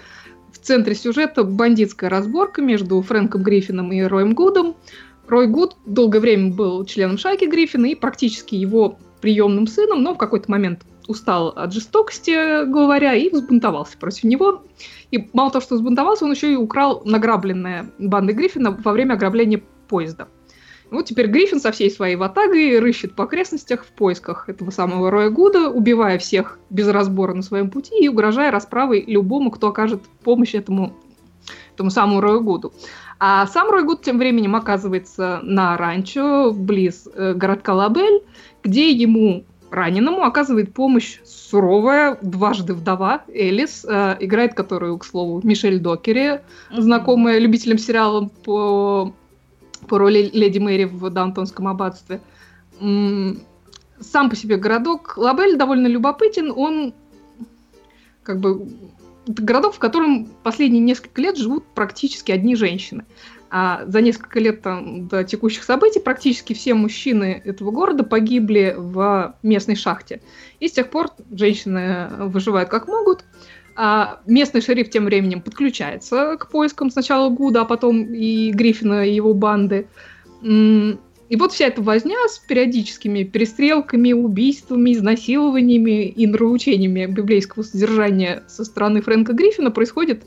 [0.51, 4.75] В центре сюжета бандитская разборка между Фрэнком Гриффином и Роем Гудом.
[5.27, 10.17] Рой Гуд долгое время был членом шайки Гриффина и практически его приемным сыном, но в
[10.17, 14.63] какой-то момент устал от жестокости, говоря, и взбунтовался против него.
[15.11, 19.61] И мало того, что взбунтовался, он еще и украл награбленное бандой Гриффина во время ограбления
[19.87, 20.27] поезда.
[20.93, 25.31] Вот теперь Гриффин со всей своей ватагой рыщет по окрестностях в поисках этого самого Роя
[25.31, 30.53] Гуда, убивая всех без разбора на своем пути и угрожая расправой любому, кто окажет помощь
[30.53, 30.93] этому,
[31.73, 32.73] этому самому Рою Гуду.
[33.19, 38.21] А сам Рой Гуд тем временем оказывается на ранчо близ э, городка Лабель,
[38.63, 45.79] где ему раненому оказывает помощь суровая, дважды вдова Элис, э, играет которую, к слову, Мишель
[45.79, 49.13] Докери, знакомая любителям сериала по,
[49.87, 52.21] по роли Леди Мэри в Даунтонском аббатстве.
[52.79, 56.93] Сам по себе городок Лабель довольно любопытен, он
[58.23, 58.67] как бы
[59.27, 63.05] это городок, в котором последние несколько лет живут практически одни женщины.
[63.55, 69.35] А за несколько лет там, до текущих событий практически все мужчины этого города погибли в
[69.43, 70.21] местной шахте.
[70.59, 73.25] И с тех пор женщины выживают как могут.
[73.75, 79.13] А местный шериф тем временем подключается к поискам сначала Гуда, а потом и Гриффина и
[79.13, 79.87] его банды.
[80.41, 88.65] И вот вся эта возня с периодическими перестрелками, убийствами, изнасилованиями и нравоучениями библейского содержания со
[88.65, 90.23] стороны Фрэнка Гриффина происходит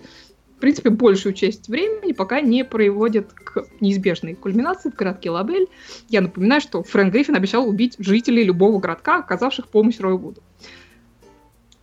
[0.57, 5.69] в принципе, большую часть времени, пока не приводит к неизбежной кульминации в городке Лабель.
[6.09, 10.43] Я напоминаю, что Фрэнк Гриффин обещал убить жителей любого городка, оказавших помощь Рою Вуду.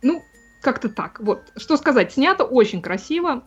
[0.02, 0.22] Ну,
[0.60, 1.20] как-то так.
[1.20, 3.44] Вот, что сказать, снято очень красиво,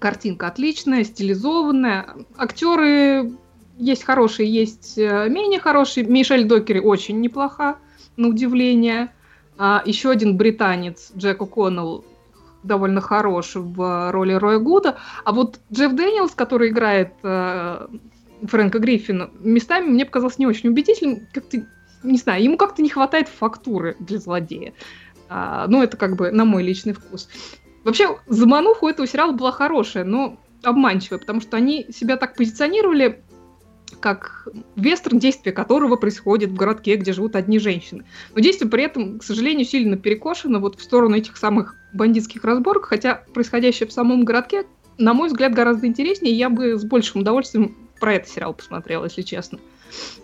[0.00, 3.32] картинка отличная, стилизованная, актеры
[3.78, 6.06] есть хорошие, есть э, менее хорошие.
[6.06, 7.78] Мишель Докери очень неплоха,
[8.16, 9.12] на удивление.
[9.56, 12.04] А, еще один британец, Джек О'Коннелл,
[12.62, 14.98] довольно хорош в роли Роя Гуда.
[15.24, 17.86] А вот Джефф Дэниелс, который играет э,
[18.42, 21.26] Фрэнка Гриффина, местами мне показался не очень убедительным.
[21.32, 21.64] Как-то,
[22.02, 24.74] не знаю, ему как-то не хватает фактуры для злодея.
[25.28, 27.28] А, ну, это как бы на мой личный вкус.
[27.84, 33.22] Вообще, замануха у этого сериала была хорошая, но обманчивая, потому что они себя так позиционировали,
[34.00, 38.04] как вестерн, действие которого происходит в городке, где живут одни женщины.
[38.34, 42.86] Но действие при этом, к сожалению, сильно перекошено вот в сторону этих самых бандитских разборок,
[42.86, 44.64] хотя происходящее в самом городке,
[44.98, 49.22] на мой взгляд, гораздо интереснее, я бы с большим удовольствием про этот сериал посмотрела, если
[49.22, 49.58] честно.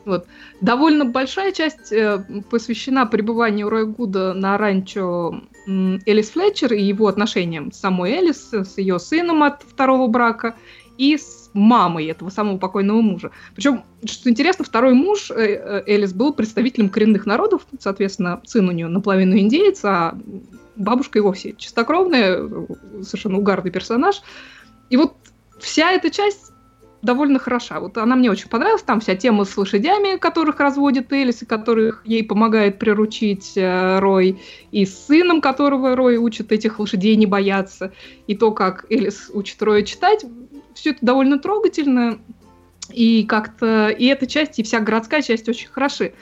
[0.04, 0.26] Вот.
[0.60, 5.70] Довольно большая часть э, посвящена пребыванию Роя Гуда на ранчо э,
[6.06, 10.54] Элис Флетчер и его отношениям с самой Элис, с ее сыном от второго брака
[10.98, 13.30] и с мамой этого самого покойного мужа.
[13.54, 18.72] Причем, что интересно, второй муж э, э, Элис был представителем коренных народов, соответственно, сын у
[18.72, 20.16] нее наполовину индеец, а
[20.76, 22.48] бабушка и вовсе чистокровная,
[23.02, 24.22] совершенно угарный персонаж.
[24.90, 25.14] И вот
[25.58, 26.52] вся эта часть
[27.02, 27.80] довольно хороша.
[27.80, 28.82] Вот она мне очень понравилась.
[28.82, 34.40] Там вся тема с лошадями, которых разводит Элис, и которых ей помогает приручить э, Рой,
[34.72, 37.92] и с сыном, которого Рой учит этих лошадей не бояться,
[38.26, 40.26] и то, как Элис учит Роя читать
[40.76, 42.18] все это довольно трогательно,
[42.92, 46.12] и как-то и эта часть, и вся городская часть очень хороши.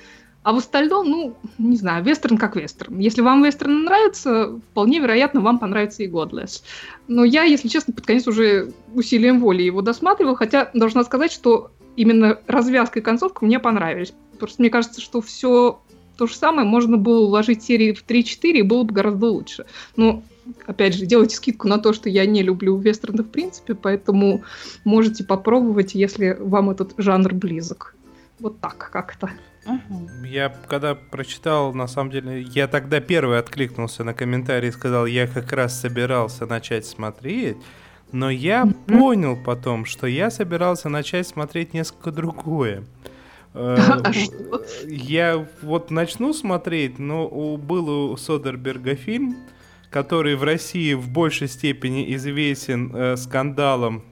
[0.43, 2.99] А в остальном, ну, не знаю, вестерн как вестерн.
[2.99, 6.63] Если вам вестерн нравится, вполне вероятно, вам понравится и Godless.
[7.09, 11.71] Но я, если честно, под конец уже усилием воли его досматривал, хотя должна сказать, что
[11.97, 14.13] именно развязка и концовка мне понравились.
[14.39, 15.81] Просто мне кажется, что все
[16.19, 19.65] то же самое можно было уложить серии в 3-4 и было бы гораздо лучше.
[19.97, 20.23] Но
[20.67, 24.43] опять же, делайте скидку на то, что я не люблю вестерны в принципе, поэтому
[24.85, 27.95] можете попробовать, если вам этот жанр близок.
[28.41, 29.31] Вот так как-то.
[30.25, 35.27] Я когда прочитал, на самом деле, я тогда первый откликнулся на комментарий и сказал, я
[35.27, 37.57] как раз собирался начать смотреть,
[38.13, 38.99] но я mm-hmm.
[38.99, 42.85] понял потом, что я собирался начать смотреть несколько другое.
[43.55, 44.13] Э, а
[44.87, 49.37] я вот начну смотреть, но был у Содерберга фильм,
[49.95, 54.03] который в России в большей степени известен э, скандалом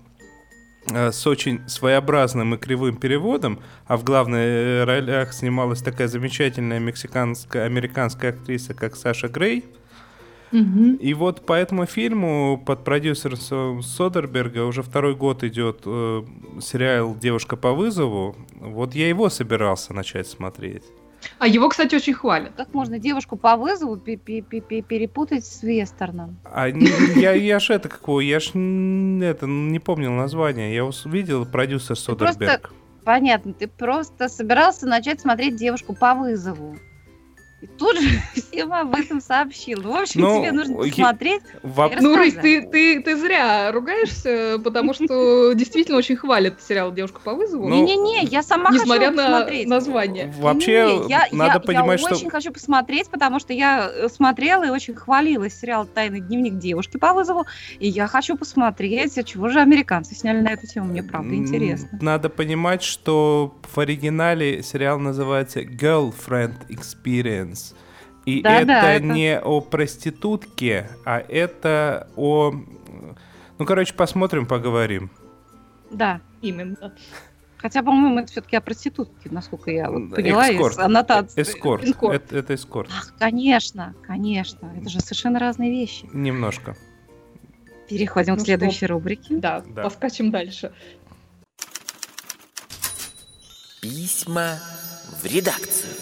[0.87, 3.59] э, с очень своеобразным и кривым переводом,
[3.89, 9.64] а в главных э, ролях снималась такая замечательная мексиканская, американская актриса, как Саша Грей–
[11.01, 16.22] и вот по этому фильму под продюсером Содерберга уже второй год идет э,
[16.61, 18.37] сериал «Девушка по вызову».
[18.61, 20.85] Вот я его собирался начать смотреть.
[21.39, 22.53] А его, кстати, очень хвалят.
[22.57, 26.39] Как можно девушку по вызову перепутать с вестерном?
[26.45, 30.75] А я, я ж это какого, я ж это не помнил название.
[30.75, 32.39] Я видел продюсер Содерберг.
[32.39, 32.70] Просто,
[33.05, 36.77] понятно, ты просто собирался начать смотреть девушку по вызову.
[37.62, 39.82] И тут же всем об этом сообщил.
[39.82, 41.90] В общем, ну, тебе нужно посмотреть в...
[42.00, 47.34] Ну, Рысь, ты, ты, ты зря ругаешься, потому что действительно очень хвалят сериал «Девушка по
[47.34, 47.68] вызову».
[47.68, 49.68] Ну, Не-не-не, я сама несмотря хочу на посмотреть.
[49.68, 50.34] название.
[50.38, 52.10] Вообще, я, надо понимать, что...
[52.10, 56.58] Я очень хочу посмотреть, потому что я э, смотрела и очень хвалила сериал «Тайный дневник
[56.58, 57.46] девушки по вызову»,
[57.78, 61.96] и я хочу посмотреть, а чего же американцы сняли на эту тему, мне правда интересно.
[62.02, 67.74] Надо понимать, что в оригинале сериал называется «Girlfriend Experience», Friends.
[68.24, 72.53] И да, это, да, это не о проститутке, а это о...
[73.59, 75.11] Ну, короче, посмотрим, поговорим.
[75.90, 76.94] Да, именно.
[77.57, 80.74] Хотя, по-моему, это все-таки о проститутке, насколько я вот поняла эскорт.
[80.74, 81.42] из аннотации.
[81.42, 81.84] Эскорт.
[81.84, 82.14] эскорт.
[82.14, 82.90] Это, это эскорт.
[82.92, 84.72] Ах, конечно, конечно.
[84.76, 86.09] Это же совершенно разные вещи.
[86.12, 86.76] Немножко.
[87.88, 88.88] Переходим ну, к следующей что?
[88.88, 89.36] рубрике.
[89.36, 90.72] Да, да, поскачем дальше.
[93.80, 94.59] Письма
[95.20, 95.92] в редакцию.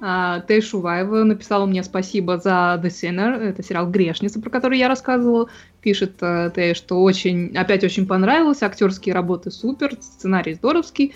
[0.00, 4.88] А, Тэй Шуваева написала мне спасибо за The Sinner, это сериал «Грешница», про который я
[4.88, 5.48] рассказывала.
[5.82, 11.14] Пишет э, Тэй, что очень, опять очень понравилось, актерские работы супер, сценарий здоровский.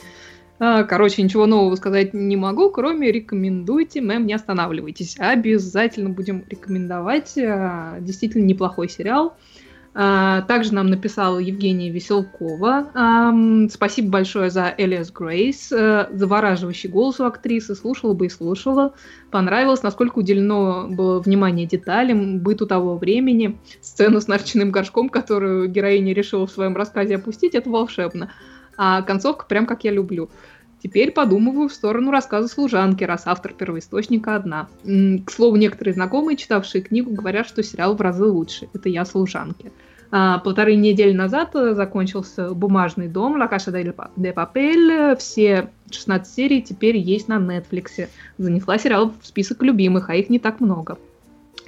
[0.59, 5.17] А, короче, ничего нового сказать не могу, кроме рекомендуйте, мэм, не останавливайтесь.
[5.19, 7.37] Обязательно будем рекомендовать.
[7.39, 9.35] А, действительно неплохой сериал.
[9.97, 13.69] А, также нам написала Евгения Веселкова.
[13.71, 15.71] Спасибо большое за Элиас Грейс.
[15.71, 17.77] Э, завораживающий голос у актрисы.
[17.77, 18.95] Слушала бы и слушала.
[19.31, 23.57] Понравилось, насколько уделено было внимание деталям, быту того времени.
[23.81, 28.33] Сцену с нарченным горшком, которую героиня решила в своем рассказе опустить, это волшебно.
[28.77, 30.29] А концовка прям как я люблю.
[30.85, 34.69] Теперь подумываю в сторону рассказа служанки, раз автор первоисточника одна.
[34.85, 38.69] К слову, некоторые знакомые, читавшие книгу, говорят, что сериал в разы лучше.
[38.75, 39.73] Это я служанки.
[40.11, 45.17] А, полторы недели назад э, закончился «Бумажный дом», «La Casa de Papel».
[45.17, 48.07] Все 16 серий теперь есть на Netflix.
[48.37, 50.99] Занесла сериал в список любимых, а их не так много.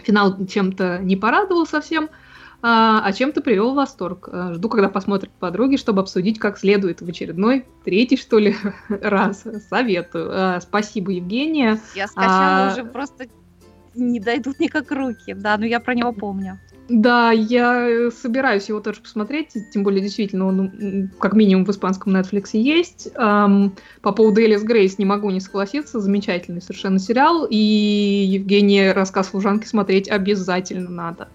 [0.04, 2.10] Финал чем-то не порадовал совсем–
[2.68, 4.28] а, а чем-то привел в восторг.
[4.32, 8.56] А, жду, когда посмотрят подруги, чтобы обсудить как следует в очередной, третий, что ли,
[8.88, 9.44] раз.
[9.70, 10.30] Советую.
[10.32, 11.78] А, спасибо, Евгения.
[11.94, 12.72] Я скачала а...
[12.72, 13.28] уже просто
[13.94, 15.32] не дойдут никак руки.
[15.32, 16.58] Да, но я про него помню.
[16.88, 22.50] Да, я собираюсь его тоже посмотреть, тем более действительно он как минимум в испанском Netflix
[22.52, 23.12] есть.
[23.14, 29.66] По поводу Элис Грейс не могу не согласиться, замечательный совершенно сериал, и Евгения рассказ служанки
[29.66, 31.28] смотреть обязательно надо.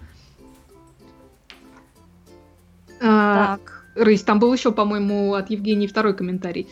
[3.02, 3.84] А, так.
[3.94, 6.68] Рысь, там был еще, по-моему, от Евгении второй комментарий.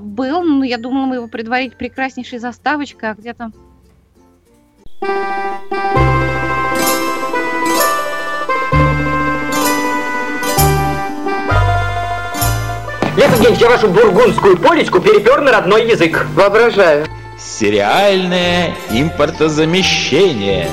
[0.00, 3.34] Был, но я думала, мы его предварить прекраснейшей заставочкой, а где
[13.16, 16.26] Лев Евгеньевич, я вашу бургундскую полечку перепер на родной язык.
[16.34, 17.06] Воображаю.
[17.38, 20.68] Сериальное импортозамещение.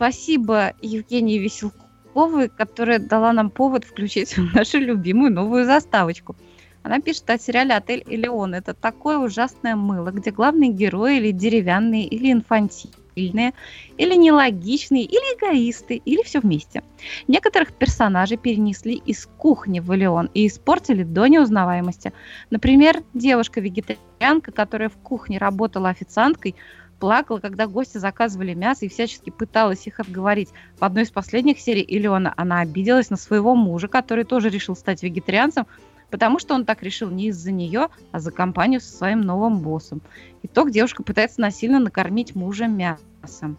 [0.00, 6.36] Спасибо Евгении Веселковой, которая дала нам повод включить нашу любимую новую заставочку.
[6.82, 8.54] Она пишет о сериале «Отель Элеон».
[8.54, 13.52] Это такое ужасное мыло, где главные герои или деревянные, или инфантильные,
[13.98, 16.82] или нелогичные, или эгоисты, или все вместе.
[17.28, 22.14] Некоторых персонажей перенесли из кухни в Элеон и испортили до неузнаваемости.
[22.48, 26.56] Например, девушка-вегетарианка, которая в кухне работала официанткой,
[27.00, 30.50] плакала, когда гости заказывали мясо и всячески пыталась их отговорить.
[30.78, 35.02] В одной из последних серий Илеона она обиделась на своего мужа, который тоже решил стать
[35.02, 35.66] вегетарианцем,
[36.10, 40.02] потому что он так решил не из-за нее, а за компанию со своим новым боссом.
[40.42, 43.56] Итог девушка пытается насильно накормить мужа мясом.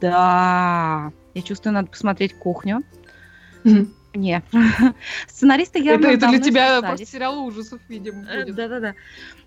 [0.00, 2.82] Да, я чувствую, надо посмотреть кухню.
[4.14, 4.42] Не.
[5.28, 8.50] Сценаристы явно Это, это для тебя просто сериал ужасов, видимо, э.
[8.50, 8.94] Да-да-да.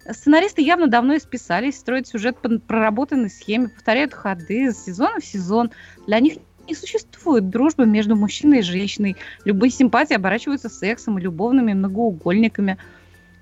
[0.10, 5.72] Сценаристы явно давно исписались, строят сюжет по проработанной схеме, повторяют ходы с сезона в сезон.
[6.08, 6.36] Для них
[6.68, 9.18] не существует дружбы между мужчиной и женщиной.
[9.44, 12.78] Любые симпатии оборачиваются сексом и любовными многоугольниками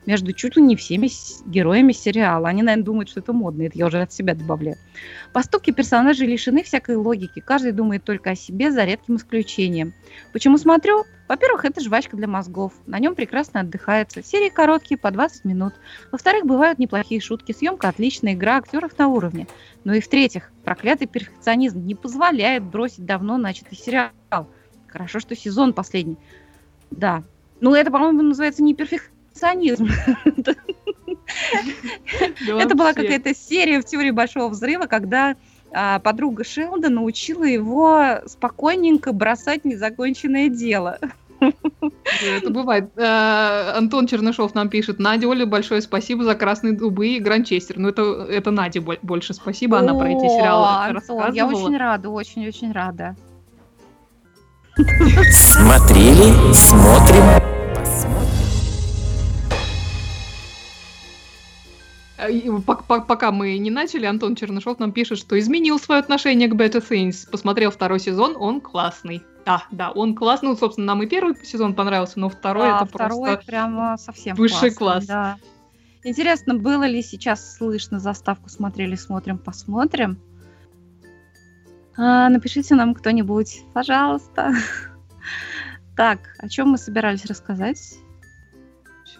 [0.05, 1.09] между чуть ли не всеми
[1.49, 2.49] героями сериала.
[2.49, 3.63] Они, наверное, думают, что это модно.
[3.63, 4.77] Это я уже от себя добавляю.
[5.33, 7.39] Поступки персонажей лишены всякой логики.
[7.39, 9.93] Каждый думает только о себе, за редким исключением.
[10.33, 11.05] Почему смотрю?
[11.27, 12.73] Во-первых, это жвачка для мозгов.
[12.85, 14.21] На нем прекрасно отдыхается.
[14.23, 15.73] Серии короткие, по 20 минут.
[16.11, 17.53] Во-вторых, бывают неплохие шутки.
[17.53, 19.47] Съемка отличная, игра актеров на уровне.
[19.83, 24.11] Ну и в-третьих, проклятый перфекционизм не позволяет бросить давно начатый сериал.
[24.87, 26.17] Хорошо, что сезон последний.
[26.89, 27.23] Да.
[27.61, 29.89] Ну, это, по-моему, называется не перфекционизм перфекционизм.
[32.47, 35.35] Это была какая-то серия в теории большого взрыва, когда
[35.73, 40.99] а, подруга Шелда научила его спокойненько бросать незаконченное дело.
[41.39, 42.91] Это бывает.
[42.97, 44.99] Э, Антон Чернышов нам пишет.
[44.99, 47.79] Надя, Оля, большое спасибо за «Красные дубы» и «Гранчестер».
[47.79, 52.71] Ну, это, это Наде больше спасибо, она про эти сериалы Антон, я очень рада, очень-очень
[52.71, 53.15] рада.
[55.31, 57.41] Смотрели, смотрим,
[62.87, 67.29] пока мы не начали, Антон Чернышов нам пишет, что изменил свое отношение к Better Things.
[67.29, 69.23] Посмотрел второй сезон, он классный.
[69.45, 70.49] Да, да, он классный.
[70.49, 74.35] Ну, собственно, нам и первый сезон понравился, но второй да, это второй просто прямо совсем
[74.35, 75.05] высший класс.
[75.05, 75.37] Да.
[76.03, 80.19] Интересно, было ли сейчас слышно заставку «Смотрели, смотрим, посмотрим»?
[81.95, 84.53] А, напишите нам кто-нибудь, пожалуйста.
[85.93, 87.99] Так, о чем мы собирались рассказать?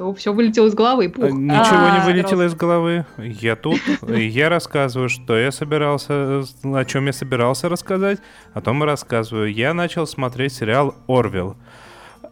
[0.01, 1.09] Все, все вылетело из головы.
[1.09, 1.25] Пух.
[1.25, 3.05] Ничего не а, вылетело из головы.
[3.19, 8.17] Я тут, я рассказываю, что я собирался, о чем я собирался рассказать,
[8.55, 9.53] о том и рассказываю.
[9.53, 11.55] Я начал смотреть сериал «Орвилл».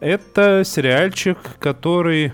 [0.00, 2.32] Это сериальчик, который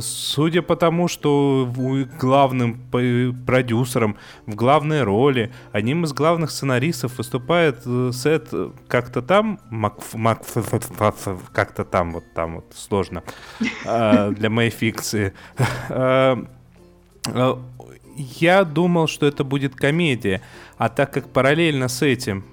[0.00, 1.70] судя по тому, что
[2.18, 2.80] главным
[3.46, 4.16] продюсером
[4.46, 10.42] в главной роли, одним из главных сценаристов выступает э, Сет э, как-то там, Мак, Мак,
[11.52, 13.22] как-то там, вот там вот сложно
[13.86, 15.32] а, для моей фикции.
[18.16, 20.42] Я думал, что это будет комедия,
[20.76, 22.44] а так как параллельно с этим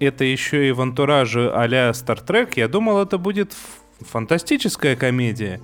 [0.00, 3.52] это еще и в антураже а-ля Star Trek, я думал, это будет
[4.00, 5.60] фантастическая комедия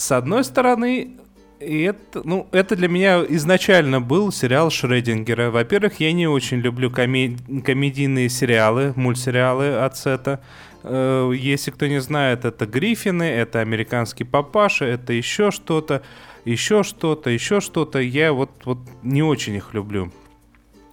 [0.00, 1.18] с одной стороны,
[1.60, 5.50] это, ну, это для меня изначально был сериал Шреддингера.
[5.50, 10.40] Во-первых, я не очень люблю коме- комедийные сериалы, мультсериалы от Сета.
[10.82, 16.02] Э, если кто не знает, это Гриффины, это американский папаша, это еще что-то,
[16.46, 17.98] еще что-то, еще что-то.
[17.98, 20.10] Я вот, вот не очень их люблю.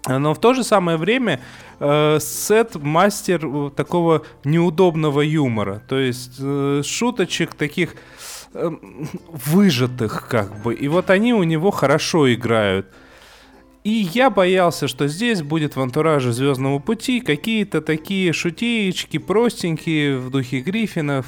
[0.07, 1.41] Но в то же самое время
[1.79, 5.81] э, Сет мастер такого неудобного юмора.
[5.87, 7.95] То есть э, шуточек таких
[9.31, 10.73] выжатых, как бы.
[10.73, 12.87] И вот они у него хорошо играют.
[13.83, 20.29] И я боялся, что здесь будет в антураже Звездного пути какие-то такие шутеечки простенькие в
[20.29, 21.25] духе Гриффинов.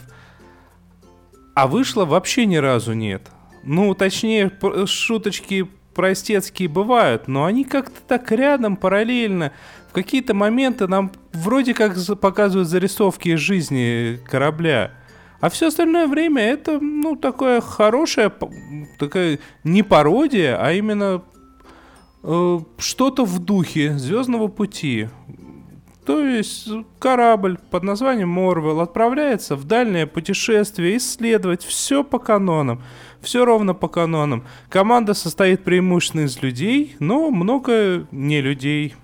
[1.56, 3.30] А вышло вообще ни разу нет.
[3.64, 4.52] Ну, точнее,
[4.86, 9.52] шуточки простецкие бывают, но они как-то так рядом, параллельно.
[9.90, 14.99] В какие-то моменты нам вроде как показывают зарисовки из жизни корабля.
[15.40, 18.32] А все остальное время это, ну, такое хорошее,
[18.98, 21.24] такая не пародия, а именно
[22.24, 25.08] э, что-то в духе Звездного пути.
[26.06, 26.68] То есть
[26.98, 32.82] корабль под названием Морвел отправляется в дальнее путешествие, исследовать все по канонам.
[33.22, 34.44] Все ровно по канонам.
[34.70, 38.96] Команда состоит преимущественно из людей, но много не людей.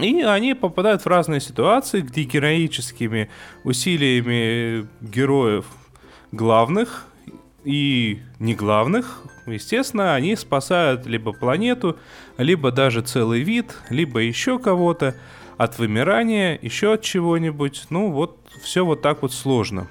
[0.00, 3.30] И они попадают в разные ситуации, где героическими
[3.64, 5.66] усилиями героев
[6.32, 7.06] главных
[7.64, 11.98] и не главных, естественно, они спасают либо планету,
[12.38, 15.14] либо даже целый вид, либо еще кого-то
[15.58, 17.84] от вымирания, еще от чего-нибудь.
[17.90, 19.88] Ну вот, все вот так вот сложно.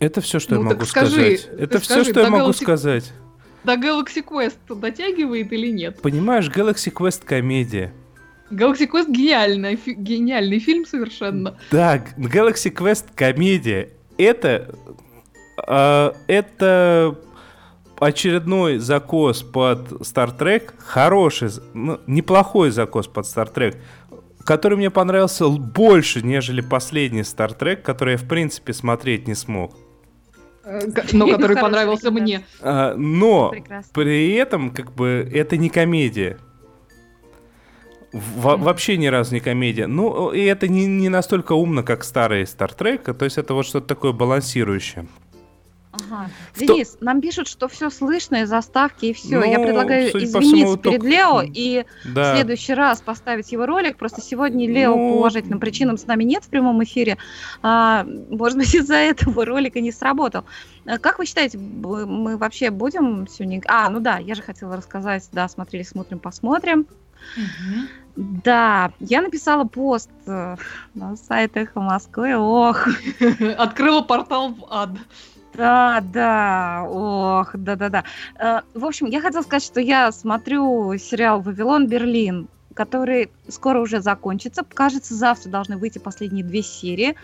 [0.00, 1.60] Это все, что ну, я могу скажи, сказать.
[1.60, 3.12] Это все, что я могу сказать.
[3.64, 6.00] До Galaxy Quest дотягивает или нет?
[6.02, 7.92] Понимаешь, Galaxy Quest комедия.
[8.50, 11.56] Galaxy Quest гениальный, фи- гениальный фильм совершенно.
[11.70, 13.90] Да, Galaxy Quest комедия.
[14.18, 14.74] Это...
[15.66, 17.18] Э, это
[17.98, 23.76] очередной закос под Star Trek, хороший, ну, неплохой закос под Star Trek,
[24.44, 29.76] который мне понравился больше, нежели последний Star Trek, который я, в принципе, смотреть не смог.
[30.64, 30.80] Э,
[31.12, 32.44] но который понравился мне.
[32.60, 33.52] А, но
[33.92, 36.38] при этом, как бы, это не комедия.
[38.12, 39.86] Во вообще ни разу не комедия.
[39.86, 43.14] Ну, и это не, не настолько умно, как старые Star Trek.
[43.14, 45.06] То есть это вот что-то такое балансирующее.
[45.92, 46.30] Ага.
[46.56, 49.38] Денис, нам пишут, что все слышно, и заставки, и все.
[49.38, 51.06] Ну, Я предлагаю извиниться перед только...
[51.06, 52.32] Лео и да.
[52.32, 53.98] в следующий раз поставить его ролик.
[53.98, 55.10] Просто сегодня Лео ну...
[55.10, 57.18] по уважительным причинам с нами нет в прямом эфире.
[57.62, 60.44] А, может быть, из-за этого ролика не сработал.
[60.86, 63.60] А как вы считаете, мы вообще будем сегодня...
[63.66, 66.86] А, ну да, я же хотела рассказать, да, смотрели, смотрим, посмотрим.
[67.36, 67.86] Угу.
[68.16, 70.56] Да, я написала пост э,
[70.94, 72.36] на сайтах Москвы.
[72.36, 72.86] Ох.
[73.58, 74.90] Открыла портал в ад.
[75.54, 78.04] Да, да, ох, да-да-да.
[78.38, 84.00] Э, в общем, я хотела сказать, что я смотрю сериал «Вавилон Берлин», который скоро уже
[84.00, 84.64] закончится.
[84.64, 87.16] Кажется, завтра должны выйти последние две серии.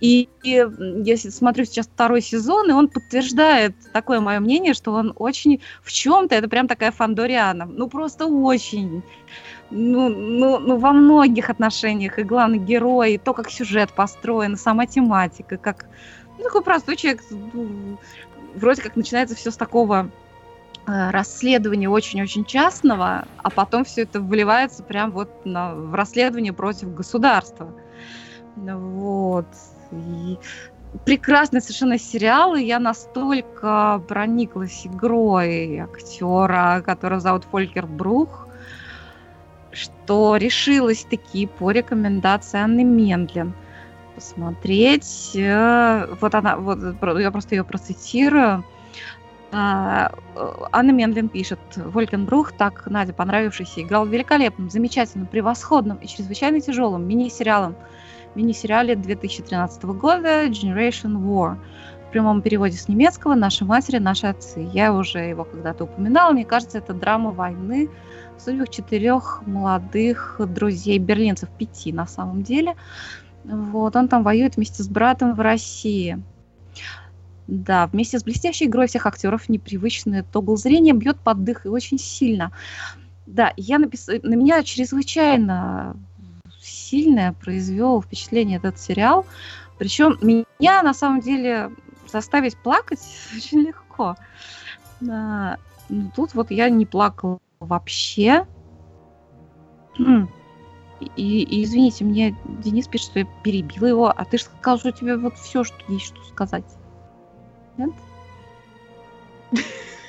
[0.00, 5.60] И, я смотрю сейчас второй сезон, и он подтверждает такое мое мнение, что он очень
[5.82, 7.64] в чем-то, это прям такая фандориана.
[7.66, 9.02] Ну, просто очень.
[9.70, 12.18] Ну, ну, ну, во многих отношениях.
[12.18, 15.86] И главный герой, и то, как сюжет построен, сама тематика, как
[16.38, 17.98] ну, такой простой человек, ну,
[18.54, 20.10] вроде как начинается все с такого
[20.86, 26.94] э, расследования очень-очень частного, а потом все это вливается прям вот на, в расследование против
[26.94, 27.72] государства.
[28.56, 29.46] Вот.
[29.90, 30.38] И
[31.04, 38.46] прекрасный совершенно сериал, и я настолько прониклась игрой актера, которого зовут Фолькер Брух,
[39.72, 43.54] что решилась таки по рекомендации Анны Мендлин–
[44.18, 45.30] посмотреть.
[45.36, 46.78] Э, вот она, вот
[47.18, 48.64] я просто ее процитирую.
[49.52, 50.12] А,
[50.72, 57.76] Анна Менлин пишет, Волькенбрух, так Надя понравившийся, играл великолепным, замечательным, превосходным и чрезвычайно тяжелым мини-сериалом.
[58.34, 61.56] Мини-сериале 2013 года Generation War.
[62.08, 64.68] В прямом переводе с немецкого «Наши матери, наши отцы».
[64.72, 66.32] Я уже его когда-то упоминала.
[66.32, 67.88] Мне кажется, это драма войны
[68.36, 72.76] в судьбах четырех молодых друзей берлинцев, пяти на самом деле.
[73.48, 76.22] Вот, он там воюет вместе с братом в России.
[77.46, 81.98] Да, вместе с блестящей игрой всех актеров непривычное тогл зрения бьет под дых и очень
[81.98, 82.52] сильно.
[83.26, 84.06] Да, я напис...
[84.06, 85.96] на меня чрезвычайно
[86.60, 89.24] сильное произвел впечатление этот сериал.
[89.78, 91.70] Причем меня на самом деле
[92.06, 93.00] заставить плакать
[93.36, 94.16] очень легко.
[95.00, 95.56] Ну,
[96.14, 98.46] тут вот я не плакала вообще.
[101.00, 104.88] И, и извините, мне Денис пишет, что я перебила его, а ты же сказал, что
[104.88, 106.64] у тебя вот все, что есть что сказать.
[107.76, 107.90] Нет?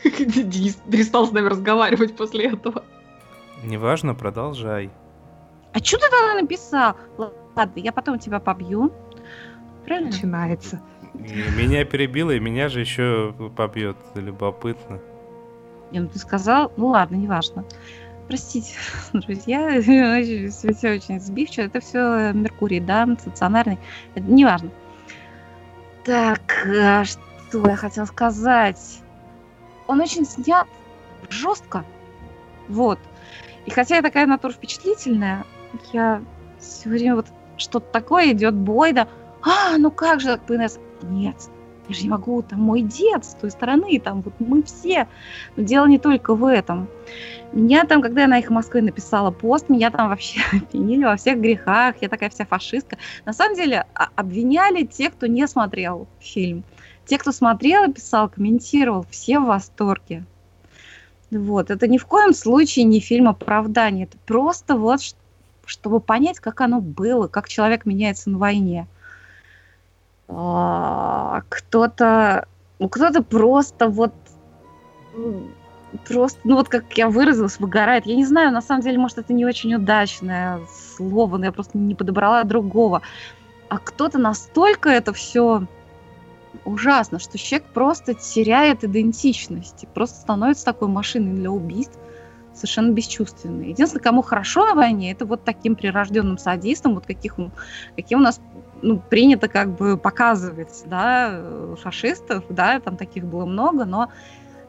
[0.04, 2.84] Денис перестал с нами разговаривать после этого.
[3.64, 4.90] Неважно, продолжай.
[5.74, 6.96] А что ты тогда написал?
[7.18, 8.92] Ладно, я потом тебя побью.
[9.86, 10.10] Правильно?
[10.10, 10.82] Начинается.
[11.14, 13.98] Меня перебило, и меня же еще побьет.
[14.16, 15.00] Любопытно.
[15.92, 17.66] Не, ну ты сказал, ну ладно, неважно.
[18.30, 18.75] Простите,
[19.13, 21.65] друзья, все, очень сбивчиво.
[21.65, 23.80] Это все Меркурий, да, стационарный.
[24.15, 24.69] Неважно.
[26.05, 28.99] Так, а что я хотела сказать?
[29.88, 30.67] Он очень снят
[31.30, 31.84] жестко.
[32.67, 32.99] Вот.
[33.65, 35.43] И хотя я такая натура впечатлительная,
[35.91, 36.21] я
[36.59, 37.25] все время вот
[37.57, 39.07] что-то такое идет бой, да.
[39.41, 40.77] А, ну как же, ПНС?
[41.01, 41.49] Нет,
[41.90, 45.08] я же не могу, там мой дед с той стороны, там вот мы все.
[45.56, 46.88] Но дело не только в этом.
[47.52, 51.40] Меня там, когда я на их Москвы написала пост, меня там вообще обвинили во всех
[51.40, 52.98] грехах, я такая вся фашистка.
[53.26, 56.64] На самом деле а, обвиняли те, кто не смотрел фильм.
[57.06, 60.26] Те, кто смотрел писал, комментировал, все в восторге.
[61.32, 65.02] Вот, это ни в коем случае не фильм оправдания, это просто вот,
[65.66, 68.88] чтобы понять, как оно было, как человек меняется на войне.
[70.30, 74.13] А, кто-то, ну, кто-то просто вот
[76.07, 78.05] просто, ну вот как я выразилась, выгорает.
[78.05, 80.61] Я не знаю, на самом деле, может, это не очень удачное
[80.95, 83.01] слово, но я просто не подобрала другого.
[83.69, 85.65] А кто-то настолько это все
[86.65, 91.97] ужасно, что человек просто теряет идентичность, просто становится такой машиной для убийств,
[92.53, 93.69] совершенно бесчувственной.
[93.69, 97.36] Единственное, кому хорошо на войне, это вот таким прирожденным садистам, вот каких,
[97.95, 98.41] каким у нас
[98.82, 101.41] ну, принято как бы показывать, да,
[101.82, 104.11] фашистов, да, там таких было много, но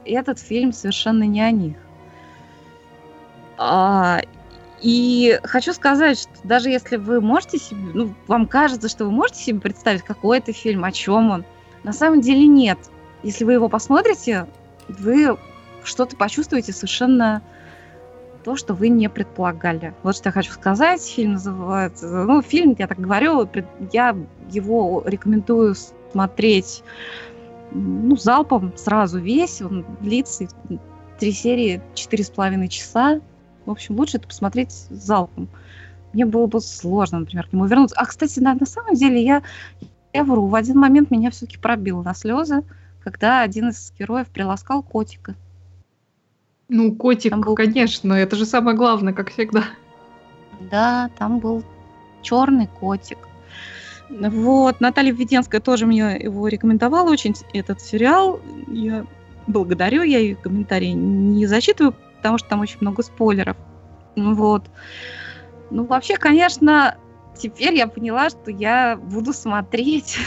[0.04, 1.76] этот фильм совершенно не о них.
[3.58, 4.20] А,
[4.80, 9.42] и хочу сказать, что даже если вы можете себе, ну, вам кажется, что вы можете
[9.42, 11.44] себе представить, какой это фильм, о чем он,
[11.82, 12.78] на самом деле нет.
[13.22, 14.46] Если вы его посмотрите,
[14.88, 15.36] вы
[15.84, 17.42] что-то почувствуете совершенно
[18.45, 19.95] то, что вы не предполагали.
[20.03, 21.03] Вот что я хочу сказать.
[21.03, 22.07] Фильм называется...
[22.24, 23.49] Ну, фильм, я так говорю,
[23.93, 24.16] я
[24.51, 25.74] его рекомендую
[26.12, 26.82] смотреть
[27.72, 29.61] ну, залпом сразу весь.
[29.62, 30.49] Он длится
[31.18, 33.20] три серии, четыре с половиной часа.
[33.66, 35.49] В общем, лучше это посмотреть залпом.
[36.12, 37.97] Мне было бы сложно, например, к нему вернуться.
[37.99, 39.43] А, кстати, на, на самом деле я,
[40.12, 40.47] я вру.
[40.47, 42.64] В один момент меня все-таки пробило на слезы.
[43.01, 45.34] когда один из героев приласкал котика.
[46.73, 47.57] Ну, котик, был...
[47.57, 49.64] конечно, это же самое главное, как всегда.
[50.71, 51.64] Да, там был
[52.23, 53.18] черный котик.
[54.09, 58.39] Вот, Наталья Введенская тоже мне его рекомендовала очень, этот сериал.
[58.68, 59.05] Я
[59.49, 63.57] благодарю, я ее комментарии не зачитываю, потому что там очень много спойлеров.
[64.14, 64.64] Вот.
[65.71, 66.97] Ну, вообще, конечно,
[67.37, 70.18] теперь я поняла, что я буду смотреть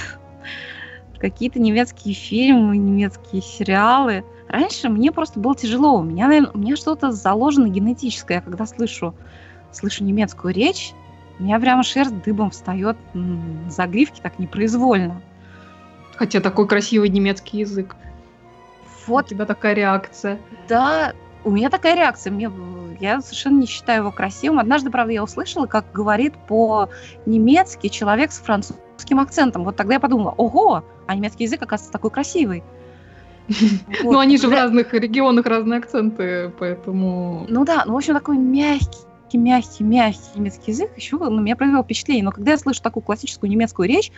[1.20, 4.26] какие-то немецкие фильмы, немецкие сериалы.
[4.54, 5.98] Раньше мне просто было тяжело.
[5.98, 8.36] У меня, наверное, у меня что-то заложено генетическое.
[8.36, 9.16] Я когда слышу,
[9.72, 10.94] слышу немецкую речь,
[11.40, 15.20] у меня прямо шерсть дыбом встает за гривки так непроизвольно.
[16.18, 17.96] Хотя такой красивый немецкий язык.
[19.08, 19.26] Вот.
[19.26, 20.38] У тебя такая реакция.
[20.70, 22.30] Да, у меня такая реакция.
[22.30, 22.52] Мне,
[23.00, 24.60] я совершенно не считаю его красивым.
[24.60, 29.64] Однажды, правда, я услышала, как говорит по-немецки человек с французским акцентом.
[29.64, 32.64] Вот тогда я подумала, ого, а немецкий язык, оказывается, такой красивый.
[34.04, 37.46] Ну, они же в разных регионах разные акценты, поэтому...
[37.50, 41.84] Ну да, ну, в общем, такой мягкий, мягкий, мягкий немецкий язык еще на меня произвел
[41.84, 42.24] впечатление.
[42.24, 44.12] Но когда я слышу такую классическую немецкую речь,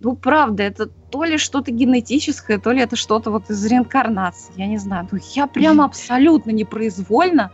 [0.00, 4.66] ну, правда, это то ли что-то генетическое, то ли это что-то вот из реинкарнации, я
[4.66, 5.08] не знаю.
[5.10, 7.50] Ну, я прямо абсолютно непроизвольно,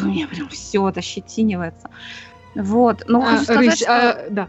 [0.00, 1.90] у меня прям все это щетинивается.
[2.54, 4.10] Вот, ну, а, сказать, что...
[4.10, 4.48] а, да.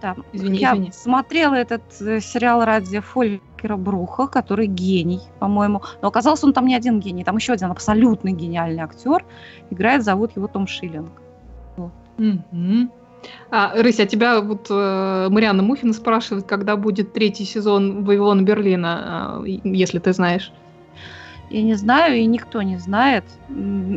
[0.00, 0.90] Да, извини, я извини.
[0.92, 2.98] смотрела этот э, сериал ради
[3.62, 5.82] Фолькера Бруха, который гений, по-моему.
[6.02, 9.24] Но оказался он там не один гений, там еще один абсолютно гениальный актер.
[9.70, 11.10] Играет, зовут его Том Шиллинг.
[11.76, 11.92] Вот.
[12.18, 12.88] Mm-hmm.
[13.50, 19.58] А, Рыся, тебя вот э, Марианна Мухина спрашивает, когда будет третий сезон Вавилона Берлина, э,
[19.64, 20.52] если ты знаешь.
[21.50, 23.24] Я не знаю, и никто не знает.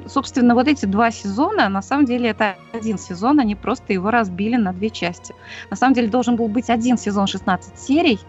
[0.08, 4.58] Собственно, вот эти два сезона, на самом деле, это один сезон, они просто его разбили
[4.58, 5.34] на две части.
[5.72, 8.20] На самом деле, должен был быть один сезон 16 серий,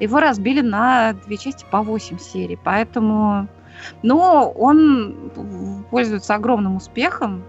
[0.00, 3.48] его разбили на две части по 8 серий, поэтому...
[4.02, 5.30] Но он
[5.90, 7.44] пользуется огромным успехом,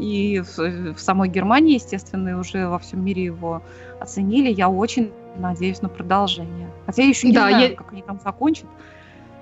[0.00, 3.62] и в, в самой Германии, естественно, и уже во всем мире его
[4.00, 4.50] оценили.
[4.50, 6.68] Я очень надеюсь на продолжение.
[6.84, 7.76] Хотя я еще не да, знаю, я...
[7.76, 8.66] как они там закончат.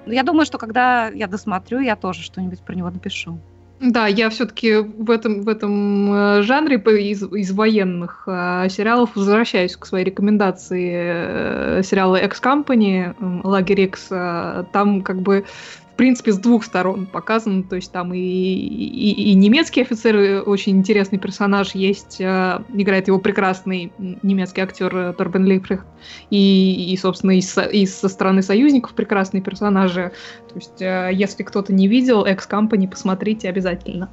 [0.06, 3.38] Но я думаю, что когда я досмотрю, я тоже что-нибудь про него напишу.
[3.82, 9.76] Да, я все-таки в этом, в этом э, жанре из, из военных э, сериалов возвращаюсь
[9.76, 14.06] к своей рекомендации э, сериала X-Company, э, Лагерь X.
[14.12, 15.46] Э, там как бы
[15.92, 17.62] в принципе, с двух сторон показано.
[17.64, 23.08] То есть там и, и, и немецкий офицер, э, очень интересный персонаж есть, э, играет
[23.08, 25.84] его прекрасный немецкий актер э, Торбен Лейприхт,
[26.30, 30.12] и, и, собственно, и, со, и со стороны союзников прекрасные персонажи.
[30.48, 34.08] То есть, э, если кто-то не видел X-Company, посмотрите обязательно.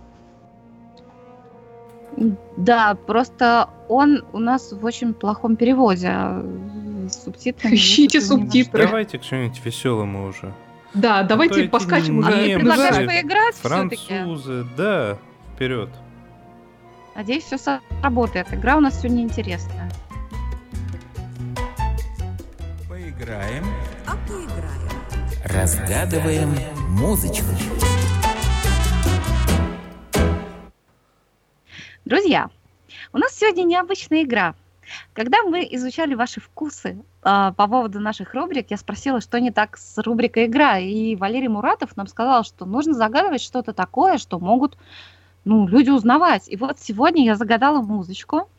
[2.57, 6.07] Да, просто он у нас в очень плохом переводе.
[6.09, 6.45] А
[7.07, 7.75] с субтитрами.
[7.75, 8.85] Ищите субтитры.
[8.85, 10.53] Давайте к чему-нибудь веселому уже.
[10.93, 12.31] Да, давайте а поскачем уже.
[12.31, 15.17] Немцы, предлагаешь поиграть Французы, да,
[15.53, 15.89] вперед.
[17.15, 18.53] Надеюсь, все сработает.
[18.53, 19.91] Игра у нас сегодня интересная.
[22.87, 23.65] Поиграем.
[24.07, 24.89] А поиграем.
[25.45, 26.55] Разгадываем
[26.89, 27.47] музычку.
[32.05, 32.49] Друзья,
[33.13, 34.55] у нас сегодня необычная игра–
[35.13, 39.97] когда мы изучали ваши вкусы по поводу наших рубрик, я спросила, что не так с
[40.01, 44.77] рубрикой «Игра», и Валерий Муратов нам сказал, что нужно загадывать что-то такое, что могут
[45.43, 46.47] ну, люди узнавать.
[46.47, 48.49] И вот сегодня я загадала музычку,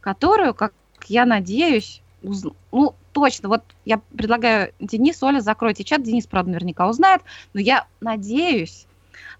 [0.00, 0.72] которую, как
[1.06, 2.44] я надеюсь, уз...
[2.72, 7.86] ну, точно, вот я предлагаю Денис, Оля, закройте чат, Денис, правда, наверняка узнает, но я
[8.00, 8.86] надеюсь,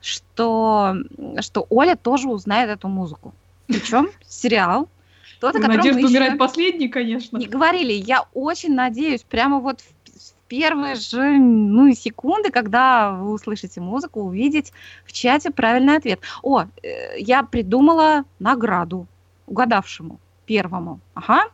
[0.00, 0.96] что,
[1.40, 3.34] что Оля тоже узнает эту музыку.
[3.66, 4.88] Причем сериал
[5.40, 7.36] тот, о Надежда умирает последний, конечно.
[7.36, 7.92] Не говорили.
[7.92, 14.72] Я очень надеюсь, прямо вот в первые же ну, секунды, когда вы услышите музыку, увидеть
[15.04, 16.20] в чате правильный ответ.
[16.42, 19.06] О, э, я придумала награду
[19.46, 21.00] угадавшему первому.
[21.14, 21.44] Ага.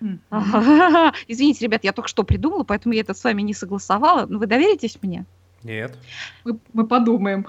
[0.00, 1.14] Mm-hmm.
[1.28, 4.26] Извините, ребят, я только что придумала, поэтому я это с вами не согласовала.
[4.26, 5.24] Но вы доверитесь мне?
[5.62, 5.96] Нет.
[6.44, 7.46] Мы, мы подумаем.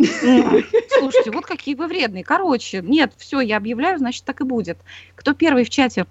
[0.98, 2.24] Слушайте, вот какие вы вредные.
[2.24, 4.78] Короче, нет, все, я объявляю, значит, так и будет.
[5.14, 6.06] Кто первый в чате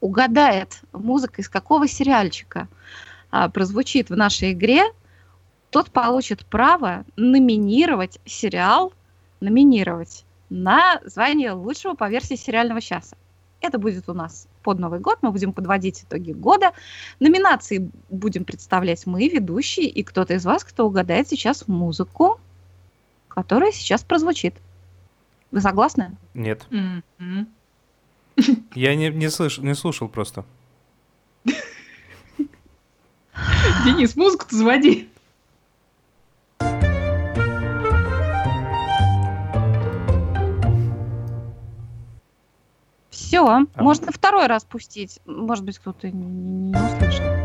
[0.00, 2.68] угадает музыка из какого сериальчика
[3.30, 4.84] а, прозвучит в нашей игре,
[5.70, 8.92] тот получит право номинировать сериал,
[9.40, 13.16] номинировать на звание лучшего по версии сериального часа.
[13.60, 15.18] Это будет у нас под Новый год.
[15.22, 16.72] Мы будем подводить итоги года.
[17.20, 22.40] Номинации будем представлять мы, ведущие, и кто-то из вас, кто угадает сейчас музыку
[23.34, 24.54] которая сейчас прозвучит.
[25.50, 26.16] Вы согласны?
[26.34, 26.66] Нет.
[26.70, 27.46] Mm-hmm.
[28.74, 30.44] Я не, не, слыш, не слушал просто.
[33.84, 35.08] Денис, музыку-то заводи.
[43.10, 45.20] Все, а можно второй раз пустить.
[45.26, 47.41] Может быть, кто-то не, не услышал.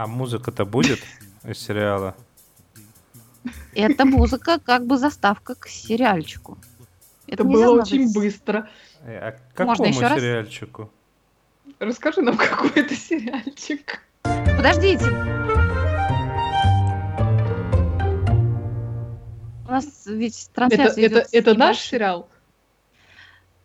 [0.00, 1.00] А музыка-то будет
[1.44, 2.16] из сериала?
[3.74, 6.56] Это музыка как бы заставка к сериальчику.
[7.26, 8.14] Это, Это было очень быть...
[8.14, 8.70] быстро.
[9.02, 10.90] Э, а к какому Можно еще сериальчику?
[11.66, 11.90] Раз?
[11.90, 14.00] Расскажи нам, какой это сериальчик.
[14.22, 15.04] Подождите.
[19.66, 22.26] У нас ведь трансляция это, идет это, это наш сериал?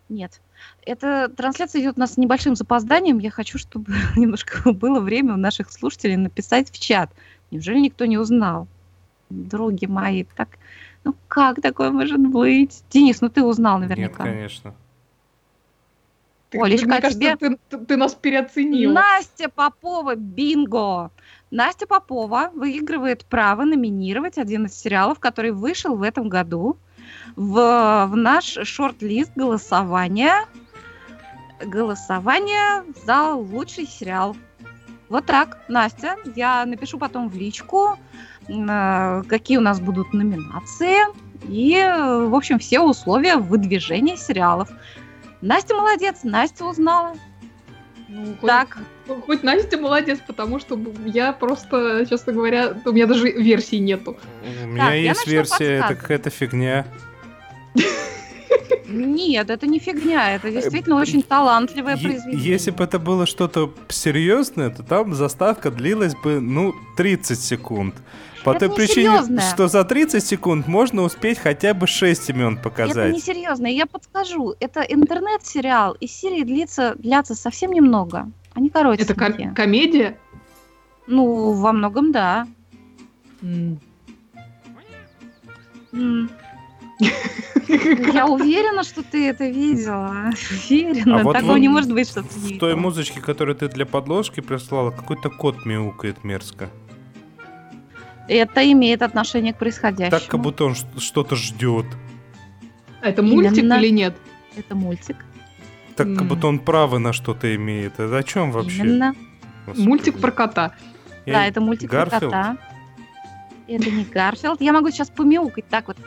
[0.10, 0.42] Нет.
[0.86, 3.18] Эта трансляция идет у нас с небольшим запозданием.
[3.20, 7.12] Я хочу, чтобы немножко было время у наших слушателей написать в чат.
[7.52, 8.68] Неужели никто не узнал?
[9.30, 10.50] Други мои, так...
[11.04, 12.84] Ну как такое может быть?
[12.90, 14.24] Денис, ну ты узнал наверняка.
[14.24, 14.76] Нет, конечно.
[16.50, 17.36] Ты, Олечка, мне кажется, тебе...
[17.36, 18.92] ты, ты, ты нас переоценил.
[18.92, 21.12] Настя Попова, бинго!
[21.52, 26.78] Настя Попова выигрывает право номинировать один из сериалов, который вышел в этом году
[27.36, 30.46] в, в наш шорт-лист голосования
[31.64, 34.36] голосование за лучший сериал.
[35.10, 36.18] Вот так, Настя.
[36.36, 37.98] Я напишу потом в личку,
[38.48, 40.98] э, какие у нас будут номинации
[41.48, 44.70] и, в общем, все условия выдвижения сериалов.
[45.42, 47.14] Настя молодец, Настя узнала.
[48.16, 48.78] Ну, так.
[49.08, 54.18] Хоть, хоть Настя молодец, потому что я просто, честно говоря, у меня даже версии нету.
[54.64, 56.86] У меня так, есть версия, это какая-то фигня.
[58.96, 62.54] Нет, это не фигня, это действительно очень талантливое произведение.
[62.54, 67.96] Если бы это было что-то серьезное, то там заставка длилась бы, ну, 30 секунд.
[68.44, 69.50] По это той причине, серьезное.
[69.52, 72.96] что за 30 секунд можно успеть хотя бы 6 имен показать.
[72.98, 73.66] Это несерьезно.
[73.68, 74.54] Я подскажу.
[74.60, 78.32] Это интернет-сериал, и серии длится, длятся совсем немного.
[78.54, 79.16] Они коротенькие.
[79.16, 80.18] Это ком- комедия?
[81.08, 82.48] Ну, во многом да.
[83.42, 83.78] Mm.
[85.92, 86.30] Mm.
[87.00, 90.32] Я уверена, что ты это видела.
[90.52, 91.20] Уверена.
[91.20, 94.40] А вот Такого не может быть, что ты В той музычке, которую ты для подложки
[94.40, 96.70] прислала, какой-то кот мяукает мерзко.
[98.28, 100.20] Это имеет отношение к происходящему.
[100.20, 101.86] Так, как будто он что-то ждет.
[103.02, 103.74] Это мультик Именно.
[103.76, 104.16] или нет?
[104.56, 105.18] Это мультик.
[105.96, 108.00] Так, как будто он право на что-то имеет.
[108.00, 108.80] Это о чем вообще?
[108.80, 109.16] Именно.
[109.68, 109.88] Господи.
[109.88, 110.74] Мультик про кота.
[111.26, 111.34] Я...
[111.34, 112.20] Да, это мультик Гарфилд?
[112.20, 112.58] про кота.
[113.68, 114.62] Это не Гарфилд.
[114.62, 115.98] Я могу сейчас помяукать так вот.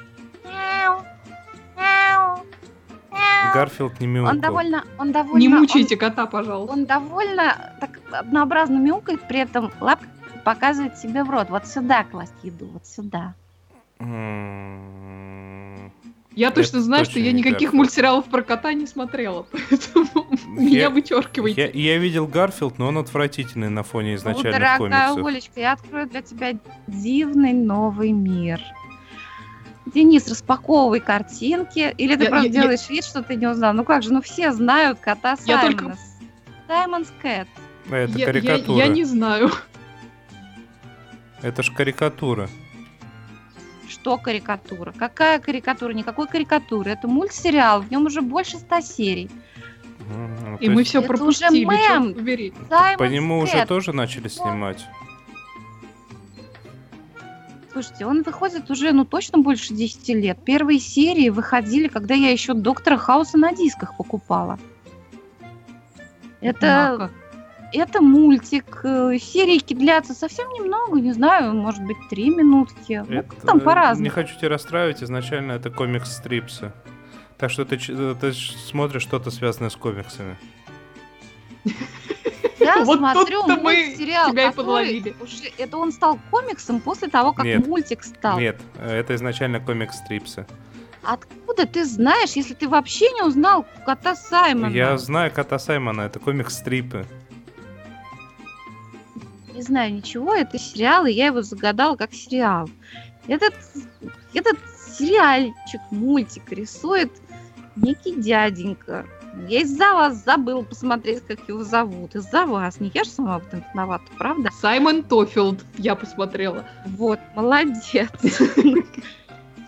[3.55, 4.35] Гарфилд не мяукал.
[4.35, 5.39] Он довольно, он довольно...
[5.39, 6.73] Не мучайте он, кота, пожалуйста.
[6.73, 10.07] Он довольно так однообразно мяукает, при этом лапка
[10.45, 11.51] показывает себе в рот.
[11.51, 13.35] Вот сюда класть еду, вот сюда.
[16.35, 21.63] Я точно знаю, что я никаких мультсериалов про кота не смотрела, поэтому меня вычеркивайте.
[21.63, 25.27] Я, я видел Гарфилд, но он отвратительный на фоне изначальных ну, дорогая комиксов.
[25.27, 26.53] Олечка, я открою для тебя
[26.87, 28.61] дивный новый мир.
[29.95, 31.95] Денис, распаковывай картинки.
[31.97, 32.95] Или ты я, просто я, делаешь я...
[32.95, 33.73] вид, что ты не узнал.
[33.75, 35.63] Ну как же, ну все знают кота Саймона.
[35.63, 35.97] Я только...
[36.67, 37.49] Саймонс Кэт.
[37.91, 38.79] Это карикатура.
[38.79, 39.51] Я, я, я не знаю.
[41.41, 42.49] Это ж карикатура.
[43.89, 44.93] Что карикатура?
[44.97, 45.93] Какая карикатура?
[45.93, 46.91] Никакой карикатуры.
[46.91, 49.31] Это мультсериал, в нем уже больше ста серий.
[50.11, 51.65] Ну, И мы все пропустили.
[51.65, 52.97] Это уже мем.
[52.99, 54.87] По нему уже тоже начали снимать.
[57.73, 60.39] Слушайте, он выходит уже, ну, точно больше 10 лет.
[60.45, 64.59] Первые серии выходили, когда я еще Доктора Хауса на дисках покупала.
[66.41, 66.93] Это...
[66.93, 67.13] Однако.
[67.71, 68.81] Это мультик.
[68.83, 72.95] Э, серийки длятся совсем немного, не знаю, может быть, три минутки.
[72.95, 74.05] Это, ну, как там по-разному.
[74.05, 76.73] Не хочу тебя расстраивать, изначально это комикс-стрипсы.
[77.37, 80.39] Так что ты, ты смотришь что-то связанное с комиксами.
[82.61, 87.67] Я вот смотрю мультсериал, тебя который уже, это он стал комиксом после того, как нет,
[87.67, 88.39] мультик стал.
[88.39, 90.47] Нет, это изначально комикс-стрипсы.
[91.03, 94.73] Откуда ты знаешь, если ты вообще не узнал кота Саймона?
[94.73, 97.07] Я знаю кота Саймона, это комикс-стрипы
[99.59, 102.71] не знаю ничего, это сериал, и я его загадала как сериал.
[103.27, 103.55] Этот,
[104.33, 104.57] этот
[104.97, 107.11] сериальчик, мультик рисует
[107.75, 109.05] некий дяденька.
[109.47, 112.15] Я из-за вас забыл посмотреть, как его зовут.
[112.15, 112.81] Из-за вас.
[112.81, 114.51] Не я же сама в этом виновата, правда?
[114.61, 116.65] Саймон Тофилд, я посмотрела.
[116.87, 118.11] Вот, молодец.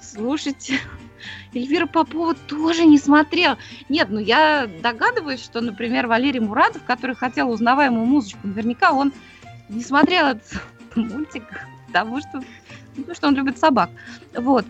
[0.02, 0.80] Слушайте,
[1.54, 3.58] Эльвира Попова тоже не смотрела.
[3.88, 9.12] Нет, ну я догадываюсь, что, например, Валерий Муратов, который хотел узнаваемую музычку, наверняка он
[9.68, 10.60] не смотрел этот
[10.96, 11.44] мультик,
[11.86, 12.42] потому что,
[12.96, 13.90] потому что он любит собак.
[14.34, 14.64] Вот.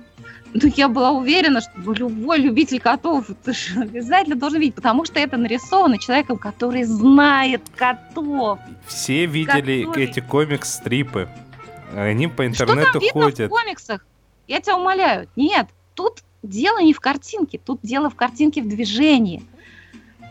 [0.53, 3.27] Ну, я была уверена, что любой любитель котов
[3.77, 8.59] обязательно должен видеть, потому что это нарисовано человеком, который знает котов.
[8.87, 10.05] Все видели который...
[10.05, 11.29] эти комикс-стрипы.
[11.95, 13.47] Они по интернету что там видно ходят.
[13.47, 14.07] в комиксах?
[14.49, 15.29] Я тебя умоляю.
[15.37, 19.43] Нет, тут дело не в картинке, тут дело в картинке в движении.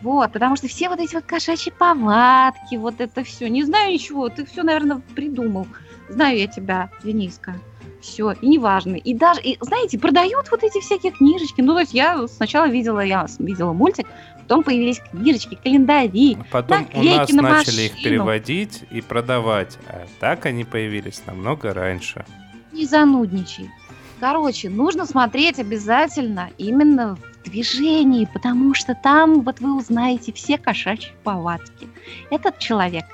[0.02, 3.48] Вот, потому что все вот эти вот кошачьи повадки, вот это все.
[3.48, 5.66] Не знаю ничего, ты все, наверное, придумал.
[6.08, 7.60] Знаю я тебя, Дениска
[8.00, 8.96] все, и неважно.
[8.96, 11.60] И даже, и, знаете, продают вот эти всякие книжечки.
[11.60, 14.06] Ну, то есть я сначала видела, я видела мультик,
[14.42, 20.46] потом появились книжечки, календари, Потом у нас на начали их переводить и продавать, а так
[20.46, 22.24] они появились намного раньше.
[22.72, 23.70] Не занудничай.
[24.18, 31.12] Короче, нужно смотреть обязательно именно в движении, потому что там вот вы узнаете все кошачьи
[31.24, 31.88] повадки.
[32.30, 33.06] Этот человек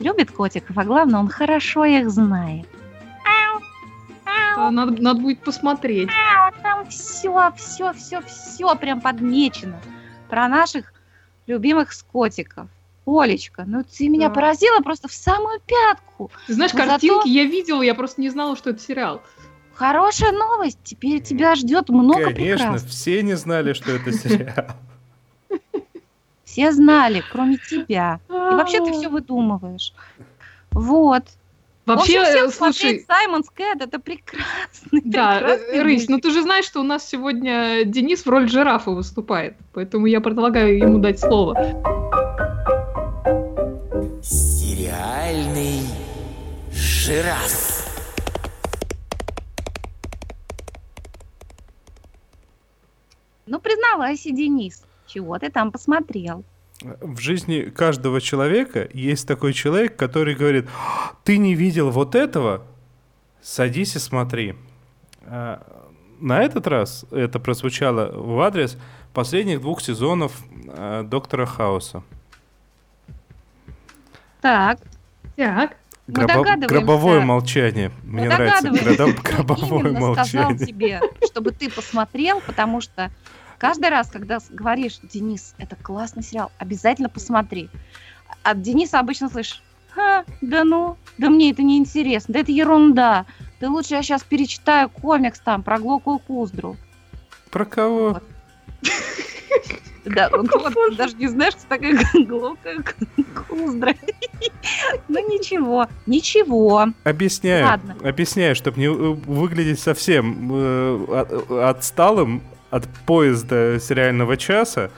[0.00, 2.66] любит котиков, а главное, он хорошо их знает.
[4.56, 6.10] Надо, надо будет посмотреть.
[6.62, 9.80] Там все, все, все, все прям подмечено.
[10.28, 10.92] Про наших
[11.46, 12.68] любимых скотиков.
[13.06, 14.34] Олечка, ну ты меня да.
[14.34, 16.30] поразила просто в самую пятку.
[16.46, 17.28] Ты знаешь, Но картинки зато...
[17.28, 19.22] я видела, я просто не знала, что это сериал.
[19.74, 22.90] Хорошая новость, теперь тебя ждет много Конечно, прекрасных.
[22.90, 24.66] все не знали, что это сериал.
[26.44, 28.20] Все знали, кроме тебя.
[28.28, 29.94] И вообще ты все выдумываешь.
[30.72, 31.24] Вот.
[31.96, 33.04] Вообще, общем, слушай...
[33.06, 35.00] Саймон Кэт, это прекрасно.
[35.04, 38.90] Да, прекрасный Рысь, ну ты же знаешь, что у нас сегодня Денис в роли жирафа
[38.90, 41.54] выступает, поэтому я предлагаю ему дать слово.
[44.22, 45.80] Сериальный
[46.72, 47.86] жираф.
[53.46, 56.44] Ну, признавайся, Денис, чего ты там посмотрел?
[56.82, 60.68] В жизни каждого человека есть такой человек, который говорит,
[61.24, 62.62] ты не видел вот этого,
[63.42, 64.56] садись и смотри.
[65.22, 65.62] А,
[66.20, 68.78] на этот раз это прозвучало в адрес
[69.12, 70.32] последних двух сезонов
[70.68, 72.02] а, Доктора Хауса.
[74.40, 74.78] Так,
[75.36, 75.76] так.
[76.06, 76.56] Гробо...
[76.66, 77.92] Гробовое молчание.
[78.02, 79.22] Мне Мы нравится гробо...
[79.22, 80.56] гробовое молчание.
[80.56, 83.10] сказал тебе, чтобы ты посмотрел, потому что
[83.60, 87.68] Каждый раз, когда говоришь, Денис, это классный сериал, обязательно посмотри.
[88.42, 93.26] От Дениса обычно слышишь, Ха, да ну, да мне это не интересно, да это ерунда.
[93.60, 96.78] Да лучше я сейчас перечитаю комикс там про Глоку Куздру.
[97.50, 98.22] Про кого?
[100.06, 102.70] Да, вот, даже не знаешь, что такое Глока
[103.46, 103.94] Куздра.
[105.08, 106.86] Ну ничего, ничего.
[107.04, 114.90] Объясняю, объясняю, чтобы не выглядеть совсем э, отсталым от поезда сериального часа.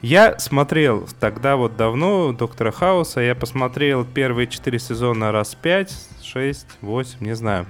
[0.00, 5.92] Я смотрел тогда вот давно Доктора Хауса, я посмотрел первые четыре сезона раз пять,
[6.22, 7.66] шесть, восемь, не знаю.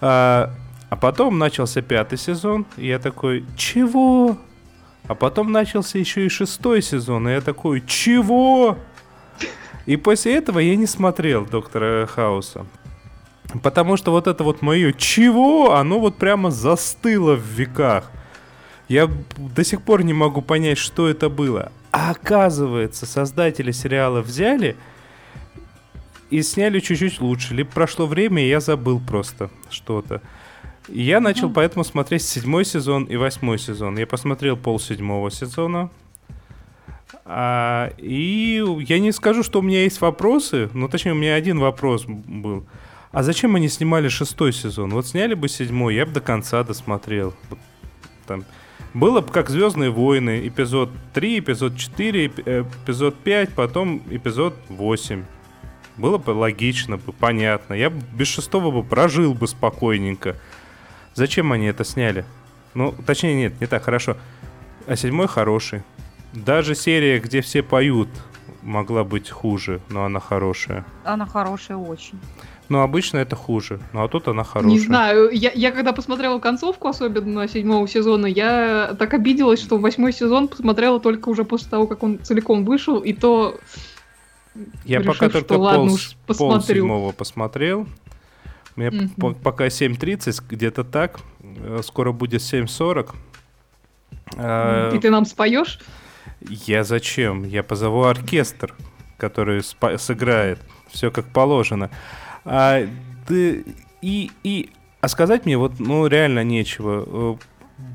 [0.00, 0.52] А,
[0.88, 4.38] а потом начался пятый сезон, и я такой, чего?
[5.06, 8.76] А потом начался еще и шестой сезон, и я такой, чего?
[9.86, 12.66] И после этого я не смотрел Доктора Хауса.
[13.62, 18.10] Потому что вот это вот мое «чего?» оно вот прямо застыло в веках.
[18.90, 21.70] Я до сих пор не могу понять, что это было.
[21.92, 24.76] А оказывается, создатели сериала взяли
[26.28, 27.54] и сняли чуть-чуть лучше.
[27.54, 30.22] Либо прошло время, и я забыл просто что-то.
[30.88, 31.54] И я начал mm-hmm.
[31.54, 33.96] поэтому смотреть седьмой сезон и восьмой сезон.
[33.96, 35.88] Я посмотрел пол седьмого сезона.
[37.24, 41.60] А, и я не скажу, что у меня есть вопросы, но точнее у меня один
[41.60, 42.66] вопрос был.
[43.12, 44.90] А зачем они снимали шестой сезон?
[44.90, 47.34] Вот сняли бы седьмой, я бы до конца досмотрел.
[48.26, 48.44] Там,
[48.94, 55.24] было бы как Звездные войны, эпизод 3, эпизод 4, эпизод 5, потом эпизод 8.
[55.96, 57.74] Было бы логично, бы понятно.
[57.74, 60.36] Я без шестого бы прожил бы спокойненько.
[61.14, 62.24] Зачем они это сняли?
[62.74, 64.16] Ну, точнее, нет, не так хорошо.
[64.86, 65.82] А седьмой хороший.
[66.32, 68.08] Даже серия, где все поют,
[68.62, 70.84] могла быть хуже, но она хорошая.
[71.04, 72.18] Она хорошая очень.
[72.70, 73.80] Но обычно это хуже.
[73.92, 74.70] Ну а тут она хорошая.
[74.70, 75.28] Не знаю.
[75.32, 81.00] Я, я когда посмотрела концовку, особенно седьмого сезона, я так обиделась, что восьмой сезон посмотрела
[81.00, 83.58] только уже после того, как он целиком вышел, и то...
[84.84, 87.88] Я решив, пока только ладно, пол, уж пол седьмого посмотрел.
[88.76, 89.42] Мне mm-hmm.
[89.42, 91.18] пока 7.30, где-то так.
[91.42, 93.10] Э, скоро будет 7.40.
[94.36, 95.80] А, и ты нам споешь?
[96.48, 97.42] Я зачем?
[97.42, 98.76] Я позову оркестр,
[99.18, 99.62] который
[99.98, 100.60] сыграет.
[100.88, 101.90] Все как положено.
[102.44, 102.86] А,
[103.26, 103.64] ты,
[104.02, 104.70] и, и,
[105.00, 107.04] а сказать мне вот, ну, реально нечего.
[107.06, 107.36] Э,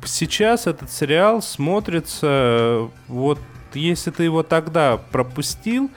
[0.06, 3.40] сейчас этот сериал смотрится, вот,
[3.74, 5.90] если ты его тогда пропустил,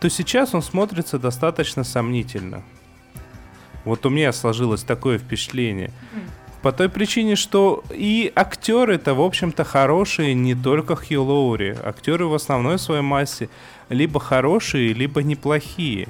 [0.00, 2.62] то сейчас он смотрится достаточно сомнительно.
[3.84, 5.90] Вот у меня сложилось такое впечатление.
[6.62, 11.74] По той причине, что и актеры-то, в общем-то, хорошие, не только Хью Лоури.
[11.82, 13.48] Актеры в основной своей массе
[13.88, 16.08] либо хорошие, либо неплохие.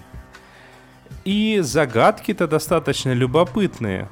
[1.24, 4.08] И загадки-то достаточно любопытные.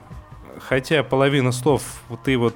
[0.61, 1.82] Хотя половину слов
[2.24, 2.54] ты вот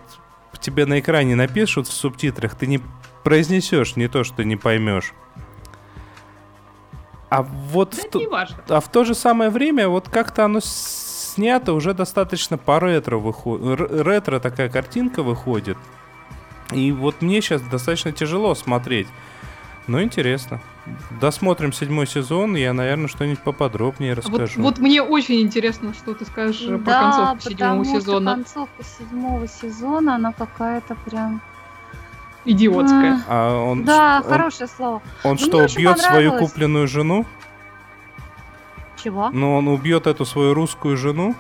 [0.60, 2.80] тебе на экране напишут в субтитрах, ты не
[3.24, 5.12] произнесешь не то, что не поймешь.
[7.30, 11.94] А вот в, то, а в то же самое время вот как-то оно снято уже
[11.94, 13.90] достаточно по ретро выходит.
[13.90, 15.78] Ретро такая картинка выходит.
[16.72, 19.08] И вот мне сейчас достаточно тяжело смотреть.
[19.86, 20.60] Но интересно.
[21.20, 24.60] Досмотрим седьмой сезон, я, наверное, что-нибудь поподробнее расскажу.
[24.60, 28.30] Вот, вот мне очень интересно, что ты скажешь да, про концовку седьмого сезона.
[28.30, 31.40] Да, концовка седьмого сезона, она какая-то прям
[32.44, 33.22] идиотская.
[33.28, 35.02] А он, да, он, хорошее слово.
[35.22, 37.26] Он Но что, убьет свою купленную жену?
[39.02, 39.30] Чего?
[39.30, 41.36] Ну, он убьет эту свою русскую жену?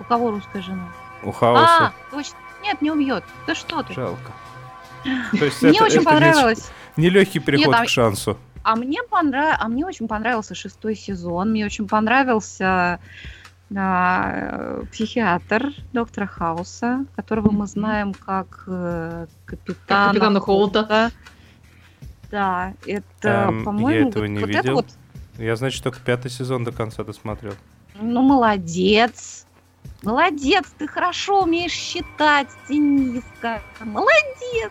[0.00, 0.88] У кого русская жена?
[1.22, 1.86] У Хаоса.
[1.86, 2.36] А, точно.
[2.62, 3.24] Нет, не убьет.
[3.46, 3.92] Да что ты?
[3.92, 4.32] Жалко.
[5.38, 6.70] То есть мне это, очень это понравилось.
[7.00, 8.36] Нелегкий переход Нет, а, к шансу.
[8.62, 9.56] А мне, понрав...
[9.58, 11.50] а мне очень понравился шестой сезон.
[11.50, 13.00] Мне очень понравился
[13.74, 21.10] а, психиатр доктора Хауса, которого мы знаем как э, капитана, капитана Холта.
[22.30, 24.60] Да, это, эм, по-моему, я этого вот, не вот видел.
[24.60, 24.86] это вот.
[25.38, 27.54] Я, значит, только пятый сезон до конца досмотрел.
[28.00, 29.46] Ну, молодец.
[30.02, 33.62] Молодец, ты хорошо умеешь считать, Дениска.
[33.80, 34.70] Молодец.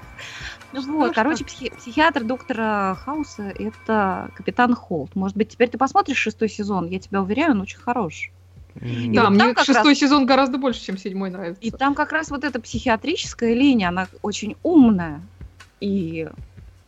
[0.72, 5.16] Ну, вот, короче, психи- психиатр доктора Хауса— это капитан Холт.
[5.16, 6.88] Может быть, теперь ты посмотришь шестой сезон?
[6.88, 8.32] Я тебя уверяю, он очень хорош.
[8.82, 9.98] И да, вот мне шестой раз...
[9.98, 11.62] сезон гораздо больше, чем седьмой нравится.
[11.62, 15.22] И там как раз вот эта психиатрическая линия, она очень умная
[15.80, 16.28] и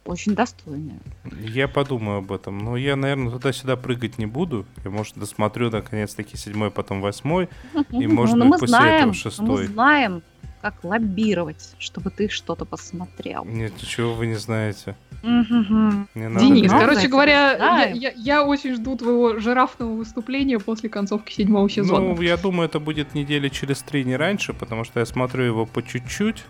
[0.06, 1.00] очень достойная.
[1.42, 2.58] Я подумаю об этом.
[2.58, 4.66] Но я, наверное, туда-сюда прыгать не буду.
[4.84, 7.50] Я, может, досмотрю наконец-таки седьмой, потом восьмой.
[7.92, 9.48] И, может ну, быть, после этого шестой.
[9.48, 10.24] Мы знаем,
[10.62, 13.46] как лоббировать, чтобы ты что-то посмотрел.
[13.46, 14.96] Нет, ничего вы не знаете.
[15.24, 22.14] Денис, короче говоря, я, я, я очень жду твоего жирафного выступления после концовки седьмого сезона.
[22.14, 25.66] Ну, я думаю, это будет недели через три, не раньше, потому что я смотрю его
[25.66, 26.44] по чуть-чуть.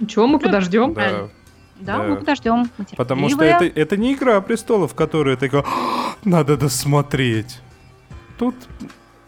[0.00, 0.94] Ничего, мы подождем.
[0.94, 1.28] Да.
[1.80, 2.70] Да, да, мы подождем.
[2.96, 5.64] Потому что это, это не игра престолов, которую такая,
[6.24, 7.60] надо досмотреть.
[8.36, 8.54] Тут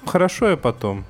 [0.04, 1.04] хорошо и потом.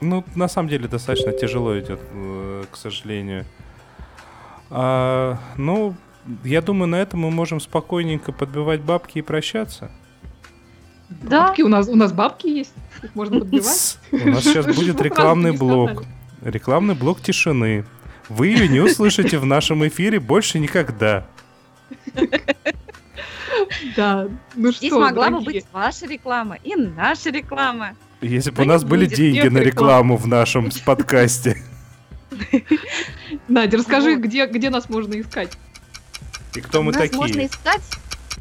[0.00, 3.44] Ну, на самом деле, достаточно тяжело идет, э, к сожалению.
[4.70, 5.94] А, ну,
[6.44, 9.90] я думаю, на этом мы можем спокойненько подбивать бабки и прощаться.
[11.08, 11.46] Да.
[11.46, 12.74] Бабки у нас, у нас бабки есть.
[13.02, 13.98] Их можно подбивать.
[14.10, 16.04] У нас сейчас будет рекламный блок.
[16.42, 17.84] Рекламный блок тишины.
[18.28, 21.26] Вы ее не услышите в нашем эфире больше никогда.
[23.94, 27.96] Да, ну что, Здесь могла бы быть ваша реклама и наша реклама.
[28.20, 31.62] Если бы у нас были деньги на рекламу в нашем подкасте.
[33.48, 35.56] Надя, расскажи, где, где нас можно искать?
[36.54, 37.18] И кто мы нас такие?
[37.18, 37.82] Можно искать,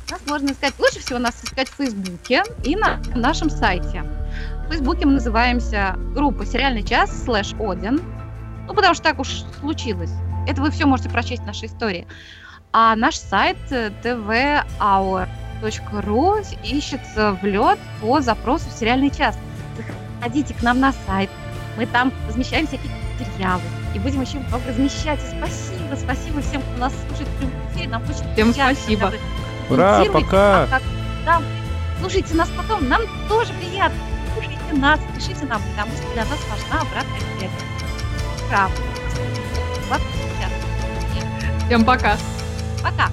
[0.10, 4.04] нас можно искать, лучше всего нас искать в Фейсбуке и на нашем сайте.
[4.66, 8.02] В Фейсбуке мы называемся группа «Сериальный час» слэш «Один».
[8.68, 10.12] Ну, потому что так уж случилось.
[10.48, 12.08] Это вы все можете прочесть в нашей истории.
[12.72, 14.66] А наш сайт tvhour.ru
[16.64, 19.38] ищется в лед по запросу в сериальный час.
[20.26, 21.30] Заходите к нам на сайт.
[21.78, 23.62] Мы там размещаем всякие материалы.
[23.94, 25.20] И будем еще много размещать.
[25.20, 27.90] И спасибо, спасибо всем, кто нас слушает в прямом эфире.
[27.90, 29.14] Нам очень Всем спасибо.
[29.70, 30.66] Ура, пока.
[30.66, 30.82] Как,
[31.26, 31.42] да,
[32.00, 32.90] слушайте нас потом.
[32.90, 34.00] Нам тоже приятно.
[34.34, 37.52] Слушайте нас, пишите нам, потому что для нас важна обратная связь.
[38.50, 38.82] Правда.
[41.68, 42.18] Всем пока.
[42.82, 43.12] Пока.